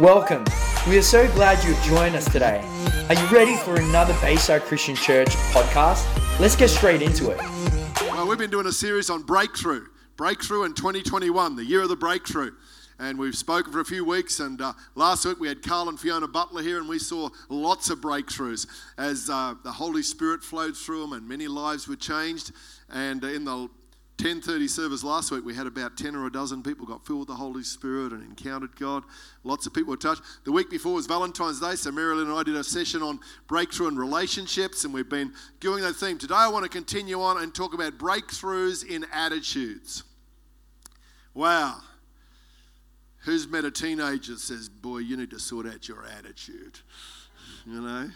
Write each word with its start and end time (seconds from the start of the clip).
Welcome. 0.00 0.44
We 0.88 0.98
are 0.98 1.02
so 1.02 1.32
glad 1.34 1.62
you've 1.62 1.80
joined 1.84 2.16
us 2.16 2.24
today. 2.24 2.68
Are 3.08 3.14
you 3.14 3.26
ready 3.28 3.56
for 3.56 3.76
another 3.76 4.12
Bayside 4.20 4.62
Christian 4.62 4.96
Church 4.96 5.28
podcast? 5.52 6.04
Let's 6.40 6.56
get 6.56 6.70
straight 6.70 7.00
into 7.00 7.30
it. 7.30 7.38
Well, 8.00 8.26
we've 8.26 8.36
been 8.36 8.50
doing 8.50 8.66
a 8.66 8.72
series 8.72 9.08
on 9.08 9.22
breakthrough, 9.22 9.86
breakthrough 10.16 10.64
in 10.64 10.74
2021, 10.74 11.54
the 11.54 11.64
year 11.64 11.82
of 11.82 11.90
the 11.90 11.94
breakthrough. 11.94 12.50
And 12.98 13.20
we've 13.20 13.36
spoken 13.36 13.72
for 13.72 13.78
a 13.78 13.84
few 13.84 14.04
weeks. 14.04 14.40
And 14.40 14.60
uh, 14.60 14.72
last 14.96 15.26
week 15.26 15.38
we 15.38 15.46
had 15.46 15.62
Carl 15.62 15.88
and 15.88 15.98
Fiona 15.98 16.26
Butler 16.26 16.62
here, 16.62 16.78
and 16.80 16.88
we 16.88 16.98
saw 16.98 17.28
lots 17.48 17.88
of 17.88 18.00
breakthroughs 18.00 18.66
as 18.98 19.30
uh, 19.30 19.54
the 19.62 19.70
Holy 19.70 20.02
Spirit 20.02 20.42
flowed 20.42 20.76
through 20.76 21.02
them, 21.02 21.12
and 21.12 21.28
many 21.28 21.46
lives 21.46 21.86
were 21.86 21.94
changed. 21.94 22.50
And 22.90 23.22
in 23.22 23.44
the 23.44 23.68
10:30 24.18 24.68
service 24.68 25.02
last 25.02 25.32
week, 25.32 25.44
we 25.44 25.54
had 25.54 25.66
about 25.66 25.96
10 25.96 26.14
or 26.14 26.26
a 26.26 26.32
dozen 26.32 26.62
people 26.62 26.86
got 26.86 27.04
filled 27.04 27.20
with 27.20 27.28
the 27.28 27.34
Holy 27.34 27.64
Spirit 27.64 28.12
and 28.12 28.22
encountered 28.22 28.76
God. 28.76 29.02
Lots 29.42 29.66
of 29.66 29.74
people 29.74 29.90
were 29.90 29.96
touched. 29.96 30.22
The 30.44 30.52
week 30.52 30.70
before 30.70 30.94
was 30.94 31.06
Valentine's 31.06 31.60
Day, 31.60 31.74
so 31.74 31.90
Marilyn 31.90 32.28
and 32.28 32.38
I 32.38 32.44
did 32.44 32.54
a 32.54 32.62
session 32.62 33.02
on 33.02 33.18
breakthrough 33.48 33.88
and 33.88 33.98
relationships, 33.98 34.84
and 34.84 34.94
we've 34.94 35.08
been 35.08 35.32
doing 35.58 35.82
that 35.82 35.94
theme. 35.94 36.16
Today, 36.18 36.36
I 36.36 36.48
want 36.48 36.64
to 36.64 36.68
continue 36.68 37.20
on 37.20 37.42
and 37.42 37.52
talk 37.52 37.74
about 37.74 37.98
breakthroughs 37.98 38.86
in 38.86 39.04
attitudes. 39.12 40.04
Wow. 41.34 41.80
Who's 43.24 43.48
met 43.48 43.64
a 43.64 43.70
teenager 43.70 44.34
that 44.34 44.40
says, 44.40 44.68
Boy, 44.68 44.98
you 44.98 45.16
need 45.16 45.30
to 45.30 45.40
sort 45.40 45.66
out 45.66 45.88
your 45.88 46.04
attitude? 46.06 46.80
You 47.66 47.80
know? 47.80 48.10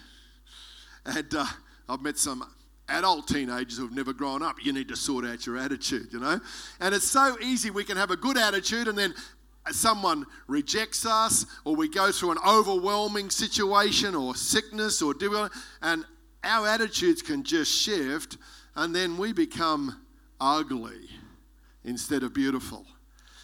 And 1.07 1.35
uh, 1.35 1.47
I've 1.89 2.03
met 2.03 2.19
some 2.19 2.45
adult 2.89 3.29
teenagers 3.29 3.77
who 3.77 3.85
have 3.85 3.95
never 3.95 4.13
grown 4.13 4.43
up. 4.43 4.57
You 4.65 4.73
need 4.73 4.89
to 4.89 4.97
sort 4.97 5.25
out 5.25 5.47
your 5.47 5.57
attitude, 5.57 6.09
you 6.13 6.21
know? 6.21 6.41
And 6.81 6.95
it's 6.95 7.11
so 7.11 7.37
easy. 7.41 7.71
We 7.71 7.85
can 7.85 7.97
have 7.97 8.11
a 8.11 8.17
good 8.17 8.39
attitude 8.39 8.89
and 8.89 8.97
then 8.97 9.15
someone 9.71 10.25
rejects 10.47 11.05
us 11.05 11.45
or 11.65 11.77
we 11.77 11.89
go 11.89 12.11
through 12.11 12.33
an 12.33 12.39
overwhelming 12.47 13.31
situation 13.31 14.15
or 14.15 14.35
sickness 14.35 15.03
or 15.03 15.15
and 15.83 16.05
our 16.45 16.67
attitudes 16.67 17.21
can 17.21 17.43
just 17.43 17.71
shift 17.71 18.39
and 18.77 18.95
then 18.95 19.19
we 19.19 19.33
become 19.33 20.01
ugly 20.41 21.09
instead 21.85 22.23
of 22.23 22.33
beautiful. 22.33 22.87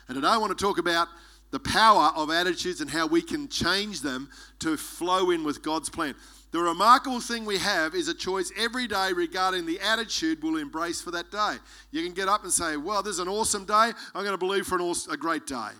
And 0.08 0.16
today 0.16 0.28
I 0.28 0.38
want 0.38 0.56
to 0.56 0.62
talk 0.64 0.78
about 0.78 1.08
the 1.50 1.60
power 1.60 2.12
of 2.16 2.30
attitudes 2.30 2.80
and 2.80 2.90
how 2.90 3.06
we 3.06 3.22
can 3.22 3.48
change 3.48 4.00
them 4.00 4.28
to 4.58 4.76
flow 4.76 5.30
in 5.30 5.44
with 5.44 5.62
God's 5.62 5.88
plan. 5.88 6.14
The 6.54 6.60
remarkable 6.60 7.18
thing 7.18 7.44
we 7.44 7.58
have 7.58 7.96
is 7.96 8.06
a 8.06 8.14
choice 8.14 8.52
every 8.56 8.86
day 8.86 9.12
regarding 9.12 9.66
the 9.66 9.80
attitude 9.80 10.40
we'll 10.40 10.58
embrace 10.58 11.00
for 11.00 11.10
that 11.10 11.32
day. 11.32 11.56
You 11.90 12.04
can 12.04 12.12
get 12.12 12.28
up 12.28 12.44
and 12.44 12.52
say, 12.52 12.76
Well, 12.76 13.02
this 13.02 13.14
is 13.14 13.18
an 13.18 13.26
awesome 13.26 13.64
day. 13.64 13.90
I'm 14.14 14.22
going 14.22 14.30
to 14.30 14.38
believe 14.38 14.64
for 14.64 14.76
an 14.76 14.82
awesome, 14.82 15.12
a 15.12 15.16
great 15.16 15.48
day. 15.48 15.70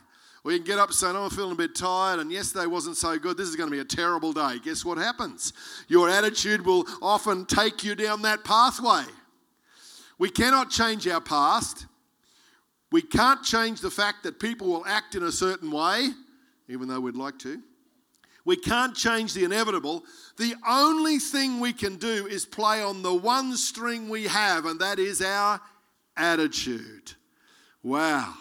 Or 0.42 0.50
you 0.50 0.58
can 0.58 0.66
get 0.66 0.80
up 0.80 0.88
and 0.88 0.96
say, 0.96 1.06
oh, 1.06 1.24
I'm 1.24 1.30
feeling 1.30 1.52
a 1.52 1.54
bit 1.54 1.76
tired, 1.76 2.18
and 2.18 2.30
yesterday 2.30 2.66
wasn't 2.66 2.96
so 2.96 3.16
good. 3.16 3.36
This 3.36 3.48
is 3.48 3.54
going 3.54 3.70
to 3.70 3.72
be 3.74 3.78
a 3.78 3.84
terrible 3.84 4.32
day. 4.32 4.58
Guess 4.64 4.84
what 4.84 4.98
happens? 4.98 5.52
Your 5.86 6.10
attitude 6.10 6.66
will 6.66 6.84
often 7.00 7.46
take 7.46 7.84
you 7.84 7.94
down 7.94 8.22
that 8.22 8.42
pathway. 8.42 9.04
We 10.18 10.28
cannot 10.28 10.70
change 10.70 11.06
our 11.06 11.20
past. 11.20 11.86
We 12.90 13.00
can't 13.00 13.44
change 13.44 13.80
the 13.80 13.92
fact 13.92 14.24
that 14.24 14.40
people 14.40 14.66
will 14.66 14.84
act 14.86 15.14
in 15.14 15.22
a 15.22 15.32
certain 15.32 15.70
way, 15.70 16.08
even 16.68 16.88
though 16.88 17.00
we'd 17.00 17.14
like 17.14 17.38
to. 17.38 17.62
We 18.44 18.56
can't 18.56 18.94
change 18.94 19.32
the 19.32 19.44
inevitable. 19.44 20.04
The 20.36 20.54
only 20.68 21.18
thing 21.18 21.60
we 21.60 21.72
can 21.72 21.96
do 21.96 22.26
is 22.26 22.44
play 22.44 22.82
on 22.82 23.02
the 23.02 23.14
one 23.14 23.56
string 23.56 24.08
we 24.08 24.24
have, 24.24 24.66
and 24.66 24.80
that 24.80 24.98
is 24.98 25.22
our 25.22 25.60
attitude. 26.16 27.14
Wow. 27.82 28.34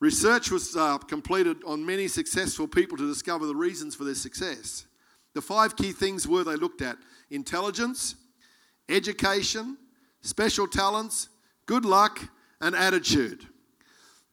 Research 0.00 0.50
was 0.50 0.76
uh, 0.76 0.98
completed 0.98 1.58
on 1.66 1.84
many 1.84 2.08
successful 2.08 2.68
people 2.68 2.96
to 2.96 3.06
discover 3.06 3.46
the 3.46 3.56
reasons 3.56 3.94
for 3.94 4.04
their 4.04 4.14
success. 4.14 4.86
The 5.34 5.42
five 5.42 5.76
key 5.76 5.92
things 5.92 6.26
were 6.26 6.44
they 6.44 6.56
looked 6.56 6.82
at 6.82 6.96
intelligence, 7.30 8.14
education, 8.88 9.76
special 10.22 10.66
talents, 10.66 11.28
good 11.66 11.84
luck, 11.84 12.20
and 12.60 12.74
attitude. 12.74 13.46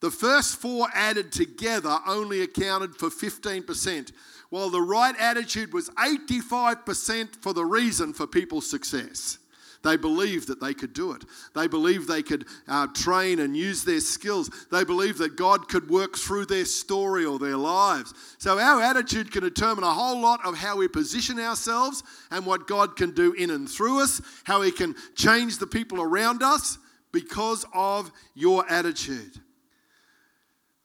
The 0.05 0.11
first 0.11 0.57
four 0.57 0.88
added 0.93 1.31
together 1.31 1.97
only 2.05 2.43
accounted 2.43 2.95
for 2.95 3.09
15%, 3.09 4.11
while 4.51 4.69
the 4.69 4.79
right 4.79 5.16
attitude 5.17 5.73
was 5.73 5.89
85% 5.89 7.41
for 7.41 7.53
the 7.53 7.66
reason 7.66 8.13
for 8.13 8.27
people's 8.27 8.69
success. 8.69 9.39
They 9.81 9.97
believed 9.97 10.47
that 10.49 10.61
they 10.61 10.75
could 10.75 10.93
do 10.93 11.13
it. 11.13 11.23
They 11.55 11.66
believed 11.66 12.07
they 12.07 12.21
could 12.21 12.45
uh, 12.67 12.85
train 12.93 13.39
and 13.39 13.57
use 13.57 13.83
their 13.83 13.99
skills. 13.99 14.51
They 14.71 14.83
believed 14.83 15.17
that 15.17 15.38
God 15.38 15.69
could 15.69 15.89
work 15.89 16.16
through 16.16 16.45
their 16.45 16.66
story 16.66 17.25
or 17.25 17.39
their 17.39 17.57
lives. 17.57 18.13
So, 18.37 18.59
our 18.59 18.83
attitude 18.83 19.31
can 19.31 19.41
determine 19.41 19.83
a 19.83 19.91
whole 19.91 20.22
lot 20.22 20.45
of 20.45 20.55
how 20.55 20.77
we 20.77 20.87
position 20.87 21.39
ourselves 21.39 22.03
and 22.29 22.45
what 22.45 22.67
God 22.67 22.95
can 22.95 23.09
do 23.09 23.33
in 23.33 23.49
and 23.49 23.67
through 23.67 24.03
us, 24.03 24.22
how 24.43 24.61
He 24.61 24.72
can 24.72 24.93
change 25.16 25.57
the 25.57 25.66
people 25.66 25.99
around 25.99 26.43
us 26.43 26.77
because 27.11 27.66
of 27.73 28.11
your 28.35 28.72
attitude. 28.72 29.41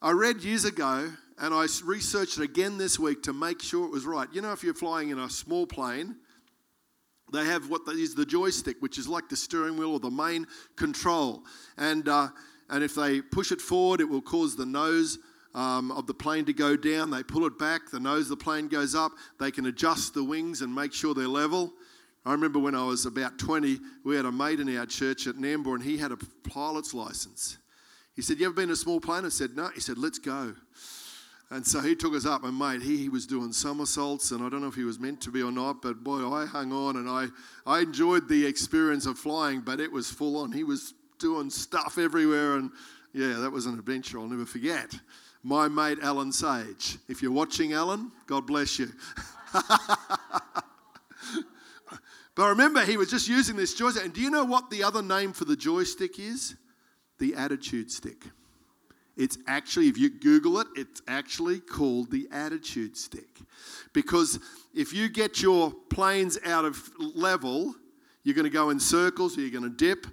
I 0.03 0.13
read 0.13 0.43
years 0.43 0.65
ago 0.65 1.13
and 1.39 1.53
I 1.53 1.67
researched 1.85 2.39
it 2.39 2.45
again 2.45 2.79
this 2.79 2.99
week 2.99 3.23
to 3.25 3.35
make 3.35 3.61
sure 3.61 3.85
it 3.85 3.93
was 3.93 4.07
right. 4.07 4.29
You 4.33 4.41
know, 4.41 4.53
if 4.53 4.63
you're 4.63 4.73
flying 4.73 5.11
in 5.11 5.19
a 5.19 5.29
small 5.29 5.67
plane, 5.67 6.17
they 7.35 7.45
have 7.45 7.69
what 7.69 7.83
is 7.89 8.15
the 8.15 8.25
joystick, 8.25 8.77
which 8.81 8.97
is 8.97 9.07
like 9.07 9.29
the 9.29 9.37
steering 9.37 9.77
wheel 9.77 9.93
or 9.93 10.01
the 10.01 10.11
main 10.11 10.47
control. 10.75 11.43
And, 11.77 12.09
uh, 12.09 12.29
and 12.71 12.83
if 12.83 12.95
they 12.95 13.21
push 13.21 13.53
it 13.53 13.61
forward, 13.61 14.01
it 14.01 14.09
will 14.09 14.23
cause 14.23 14.57
the 14.57 14.65
nose 14.65 15.19
um, 15.55 15.93
of 15.93 16.07
the 16.07 16.15
plane 16.15 16.47
to 16.47 16.55
go 16.55 16.77
down. 16.77 17.11
They 17.11 17.23
pull 17.23 17.45
it 17.45 17.59
back, 17.59 17.91
the 17.91 18.01
nose 18.01 18.31
of 18.31 18.39
the 18.39 18.43
plane 18.43 18.69
goes 18.69 18.95
up. 18.95 19.13
They 19.39 19.51
can 19.51 19.67
adjust 19.67 20.15
the 20.15 20.25
wings 20.25 20.63
and 20.63 20.75
make 20.75 20.95
sure 20.95 21.13
they're 21.13 21.29
level. 21.29 21.75
I 22.25 22.33
remember 22.33 22.59
when 22.59 22.75
I 22.75 22.85
was 22.85 23.05
about 23.05 23.39
20, 23.39 23.79
we 24.05 24.17
had 24.17 24.25
a 24.25 24.33
mate 24.33 24.61
in 24.61 24.77
our 24.79 24.87
church 24.87 25.27
at 25.27 25.35
Nambour, 25.35 25.75
and 25.75 25.83
he 25.83 25.99
had 25.99 26.11
a 26.11 26.19
pilot's 26.49 26.95
license. 26.95 27.59
He 28.15 28.23
said, 28.23 28.39
You 28.39 28.47
ever 28.47 28.55
been 28.55 28.65
in 28.65 28.71
a 28.71 28.77
small 28.77 29.01
plane? 29.01 29.25
I 29.25 29.29
said, 29.29 29.57
No. 29.57 29.69
He 29.69 29.81
said, 29.81 29.99
Let's 29.99 30.19
go. 30.19 30.55
And 31.53 31.67
so 31.67 31.81
he 31.81 31.97
took 31.97 32.15
us 32.15 32.27
up, 32.27 32.45
and 32.45 32.57
mate, 32.57 32.81
he, 32.81 32.97
he 32.97 33.09
was 33.09 33.27
doing 33.27 33.53
somersaults, 33.53 34.31
and 34.31 34.41
I 34.41 34.49
don't 34.49 34.61
know 34.61 34.69
if 34.69 34.77
he 34.77 34.85
was 34.85 35.01
meant 35.01 35.21
to 35.23 35.33
be 35.33 35.43
or 35.43 35.51
not, 35.51 35.83
but 35.83 36.05
boy, 36.05 36.33
I 36.33 36.47
hung 36.47 36.73
on 36.73 36.97
and 36.97 37.09
I, 37.09 37.27
I 37.67 37.81
enjoyed 37.81 38.29
the 38.29 38.47
experience 38.47 39.05
of 39.05 39.19
flying, 39.19 39.61
but 39.61 39.81
it 39.81 39.91
was 39.91 40.09
full 40.09 40.37
on. 40.37 40.53
He 40.53 40.63
was 40.63 40.95
doing 41.19 41.51
stuff 41.51 41.99
everywhere, 41.99 42.55
and 42.55 42.71
yeah, 43.13 43.35
that 43.41 43.51
was 43.51 43.67
an 43.67 43.77
adventure 43.77 44.21
I'll 44.21 44.29
never 44.29 44.47
forget. 44.47 44.95
My 45.43 45.67
mate, 45.67 45.99
Alan 46.03 46.31
Sage. 46.31 46.99
If 47.09 47.21
you're 47.21 47.33
watching, 47.33 47.73
Alan, 47.73 48.13
God 48.27 48.47
bless 48.47 48.79
you. 48.79 48.89
but 49.53 49.65
I 52.39 52.49
remember, 52.49 52.85
he 52.85 52.97
was 52.97 53.11
just 53.11 53.27
using 53.27 53.57
this 53.57 53.75
joystick. 53.75 54.05
And 54.05 54.15
do 54.15 54.21
you 54.21 54.31
know 54.31 54.45
what 54.45 54.71
the 54.71 54.85
other 54.85 55.03
name 55.03 55.33
for 55.33 55.47
the 55.47 55.57
joystick 55.57 56.21
is? 56.21 56.55
The 57.21 57.35
attitude 57.37 57.93
stick. 57.93 58.25
It's 59.17 59.39
actually, 59.47 59.89
if 59.89 59.99
you 59.99 60.09
Google 60.09 60.61
it, 60.61 60.67
it's 60.75 61.03
actually 61.07 61.61
called 61.61 62.11
the 62.11 62.27
attitude 62.33 62.97
stick. 62.97 63.29
Because 63.93 64.41
if 64.75 64.93
you 64.93 65.09
get 65.09 65.43
your 65.43 65.73
planes 65.91 66.39
out 66.47 66.65
of 66.65 66.91
level, 66.99 67.75
you're 68.25 68.35
going 68.35 68.45
to 68.45 68.51
go 68.51 68.71
in 68.71 68.81
circles 68.81 69.37
or 69.37 69.43
you're 69.43 69.51
going 69.51 69.63
to 69.63 69.69
dip. 69.69 70.07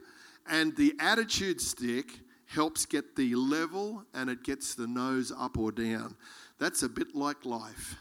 And 0.49 0.75
the 0.75 0.93
attitude 0.99 1.61
stick 1.61 2.19
helps 2.47 2.85
get 2.85 3.15
the 3.15 3.35
level 3.35 4.03
and 4.13 4.29
it 4.29 4.43
gets 4.43 4.75
the 4.75 4.87
nose 4.87 5.31
up 5.37 5.57
or 5.57 5.71
down. 5.71 6.15
That's 6.59 6.83
a 6.83 6.89
bit 6.89 7.15
like 7.15 7.45
life. 7.45 7.95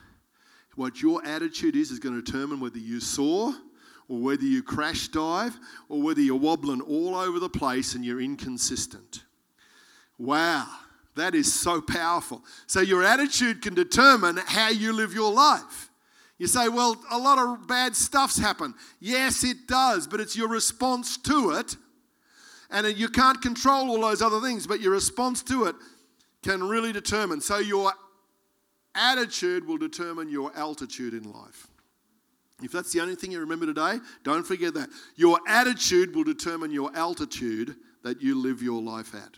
What 0.75 1.03
your 1.03 1.25
attitude 1.25 1.77
is 1.77 1.91
is 1.91 1.99
going 1.99 2.15
to 2.15 2.23
determine 2.23 2.61
whether 2.61 2.79
you 2.79 3.01
soar 3.01 3.55
or 4.09 4.19
whether 4.19 4.45
you 4.45 4.63
crash 4.63 5.09
dive 5.09 5.59
or 5.89 6.01
whether 6.01 6.21
you're 6.21 6.37
wobbling 6.37 6.81
all 6.81 7.15
over 7.15 7.39
the 7.39 7.49
place 7.49 7.95
and 7.95 8.05
you're 8.05 8.21
inconsistent. 8.21 9.25
Wow. 10.19 10.67
That 11.17 11.35
is 11.35 11.53
so 11.53 11.81
powerful. 11.81 12.45
So, 12.67 12.81
your 12.81 13.03
attitude 13.03 13.63
can 13.63 13.75
determine 13.75 14.37
how 14.37 14.69
you 14.69 14.93
live 14.93 15.15
your 15.15 15.33
life. 15.33 15.91
You 16.39 16.47
say, 16.47 16.69
well, 16.69 17.03
a 17.11 17.19
lot 17.19 17.39
of 17.39 17.67
bad 17.67 17.97
stuff's 17.97 18.39
happened. 18.39 18.75
Yes, 19.01 19.43
it 19.43 19.67
does, 19.67 20.07
but 20.07 20.21
it's 20.21 20.37
your 20.37 20.49
response 20.49 21.17
to 21.19 21.53
it. 21.53 21.77
And 22.71 22.87
you 22.99 23.09
can't 23.09 23.41
control 23.41 23.89
all 23.91 24.01
those 24.03 24.21
other 24.21 24.41
things, 24.41 24.67
but 24.67 24.81
your 24.81 24.93
response 24.93 25.43
to 25.45 25.65
it 25.65 25.77
can 26.43 26.63
really 26.63 26.93
determine. 26.93 27.41
So, 27.41 27.59
your 27.59 27.93
attitude 28.95 29.67
will 29.67 29.79
determine 29.79 30.29
your 30.29 30.55
altitude 30.55 31.15
in 31.15 31.33
life. 31.33 31.69
If 32.63 32.73
that's 32.73 32.93
the 32.93 33.01
only 33.01 33.17
thing 33.17 33.33
you 33.33 33.41
remember 33.41 33.67
today, 33.67 33.99
don't 34.25 34.47
forget 34.47 34.75
that. 34.75 34.89
Your 35.15 35.39
attitude 35.47 36.15
will 36.15 36.25
determine 36.25 36.71
your 36.71 36.91
altitude 36.97 37.77
that 38.03 38.23
you 38.23 38.41
live 38.41 38.63
your 38.63 38.81
life 38.81 39.15
at. 39.15 39.37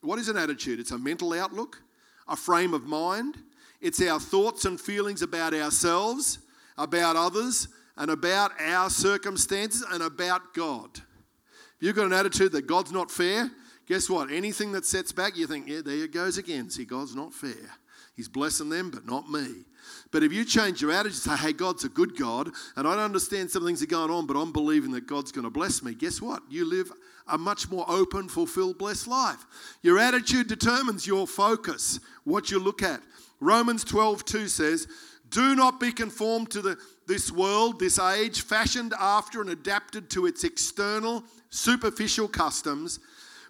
What 0.00 0.18
is 0.18 0.28
an 0.28 0.36
attitude? 0.36 0.78
It's 0.78 0.92
a 0.92 0.98
mental 0.98 1.32
outlook, 1.32 1.82
a 2.28 2.36
frame 2.36 2.74
of 2.74 2.84
mind. 2.84 3.36
It's 3.80 4.00
our 4.02 4.20
thoughts 4.20 4.64
and 4.64 4.80
feelings 4.80 5.22
about 5.22 5.52
ourselves, 5.52 6.38
about 6.76 7.16
others, 7.16 7.68
and 7.96 8.10
about 8.10 8.52
our 8.60 8.88
circumstances 8.88 9.84
and 9.90 10.02
about 10.02 10.54
God. 10.54 10.90
If 10.94 11.86
you've 11.86 11.96
got 11.96 12.06
an 12.06 12.12
attitude 12.12 12.52
that 12.52 12.68
God's 12.68 12.92
not 12.92 13.10
fair, 13.10 13.50
guess 13.86 14.08
what? 14.08 14.30
Anything 14.30 14.70
that 14.72 14.86
sets 14.86 15.10
back, 15.10 15.36
you 15.36 15.48
think, 15.48 15.66
yeah, 15.66 15.80
there 15.84 16.04
it 16.04 16.12
goes 16.12 16.38
again. 16.38 16.70
See, 16.70 16.84
God's 16.84 17.16
not 17.16 17.32
fair. 17.32 17.70
He's 18.18 18.28
blessing 18.28 18.68
them, 18.68 18.90
but 18.90 19.06
not 19.06 19.30
me. 19.30 19.46
But 20.10 20.24
if 20.24 20.32
you 20.32 20.44
change 20.44 20.82
your 20.82 20.90
attitude, 20.90 21.14
say, 21.14 21.36
hey, 21.36 21.52
God's 21.52 21.84
a 21.84 21.88
good 21.88 22.18
God, 22.18 22.50
and 22.74 22.88
I 22.88 22.96
don't 22.96 23.04
understand 23.04 23.48
some 23.48 23.64
things 23.64 23.80
are 23.80 23.86
going 23.86 24.10
on, 24.10 24.26
but 24.26 24.36
I'm 24.36 24.50
believing 24.50 24.90
that 24.90 25.06
God's 25.06 25.30
going 25.30 25.44
to 25.44 25.50
bless 25.50 25.84
me, 25.84 25.94
guess 25.94 26.20
what? 26.20 26.42
You 26.50 26.64
live 26.64 26.90
a 27.28 27.38
much 27.38 27.70
more 27.70 27.84
open, 27.88 28.28
fulfilled, 28.28 28.76
blessed 28.76 29.06
life. 29.06 29.46
Your 29.82 30.00
attitude 30.00 30.48
determines 30.48 31.06
your 31.06 31.28
focus, 31.28 32.00
what 32.24 32.50
you 32.50 32.58
look 32.58 32.82
at. 32.82 33.00
Romans 33.38 33.84
12, 33.84 34.24
2 34.24 34.48
says, 34.48 34.88
Do 35.28 35.54
not 35.54 35.78
be 35.78 35.92
conformed 35.92 36.50
to 36.50 36.60
the, 36.60 36.76
this 37.06 37.30
world, 37.30 37.78
this 37.78 38.00
age, 38.00 38.40
fashioned 38.40 38.94
after 38.98 39.40
and 39.40 39.50
adapted 39.50 40.10
to 40.10 40.26
its 40.26 40.42
external, 40.42 41.22
superficial 41.50 42.26
customs, 42.26 42.98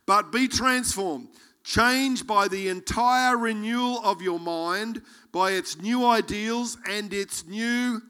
but 0.04 0.30
be 0.30 0.46
transformed 0.46 1.28
changed 1.68 2.26
by 2.26 2.48
the 2.48 2.68
entire 2.68 3.36
renewal 3.36 4.00
of 4.02 4.22
your 4.22 4.40
mind, 4.40 5.02
by 5.32 5.50
its 5.50 5.78
new 5.78 6.06
ideals 6.06 6.78
and 6.88 7.12
its 7.12 7.46
new 7.46 8.00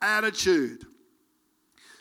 attitude, 0.00 0.86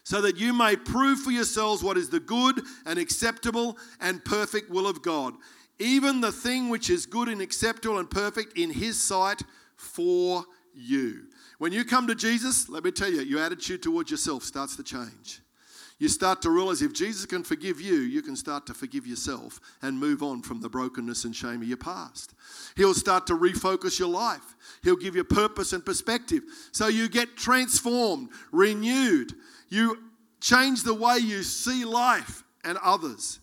so 0.03 0.21
that 0.21 0.37
you 0.37 0.53
may 0.53 0.73
prove 0.73 1.19
for 1.19 1.31
yourselves 1.31 1.83
what 1.83 1.97
is 1.97 2.09
the 2.09 2.19
good 2.21 2.61
and 2.85 2.97
acceptable 2.97 3.77
and 3.99 4.23
perfect 4.23 4.69
will 4.69 4.87
of 4.87 5.01
God, 5.01 5.33
even 5.79 6.21
the 6.21 6.31
thing 6.31 6.69
which 6.69 6.89
is 6.89 7.05
good 7.05 7.27
and 7.27 7.41
acceptable 7.41 7.99
and 7.99 8.09
perfect 8.09 8.57
in 8.57 8.69
His 8.69 8.97
sight 8.97 9.41
for 9.75 10.45
you. 10.73 11.25
When 11.57 11.73
you 11.73 11.83
come 11.83 12.07
to 12.07 12.15
Jesus, 12.15 12.69
let 12.69 12.85
me 12.85 12.91
tell 12.91 13.11
you, 13.11 13.19
your 13.21 13.41
attitude 13.41 13.83
towards 13.83 14.09
yourself 14.09 14.43
starts 14.43 14.77
to 14.77 14.83
change 14.83 15.40
you 16.01 16.07
start 16.07 16.41
to 16.41 16.49
realize 16.49 16.81
if 16.81 16.93
Jesus 16.93 17.27
can 17.27 17.43
forgive 17.43 17.79
you, 17.79 17.93
you 17.93 18.23
can 18.23 18.35
start 18.35 18.65
to 18.65 18.73
forgive 18.73 19.05
yourself 19.05 19.61
and 19.83 19.99
move 19.99 20.23
on 20.23 20.41
from 20.41 20.59
the 20.59 20.67
brokenness 20.67 21.25
and 21.25 21.35
shame 21.35 21.61
of 21.61 21.67
your 21.67 21.77
past. 21.77 22.33
He'll 22.75 22.95
start 22.95 23.27
to 23.27 23.37
refocus 23.37 23.99
your 23.99 24.07
life, 24.07 24.55
He'll 24.83 24.95
give 24.95 25.15
you 25.15 25.23
purpose 25.23 25.73
and 25.73 25.85
perspective. 25.85 26.41
So 26.71 26.87
you 26.87 27.07
get 27.07 27.37
transformed, 27.37 28.29
renewed. 28.51 29.33
You 29.69 29.99
change 30.39 30.81
the 30.81 30.95
way 30.95 31.19
you 31.19 31.43
see 31.43 31.85
life 31.85 32.43
and 32.63 32.79
others. 32.79 33.39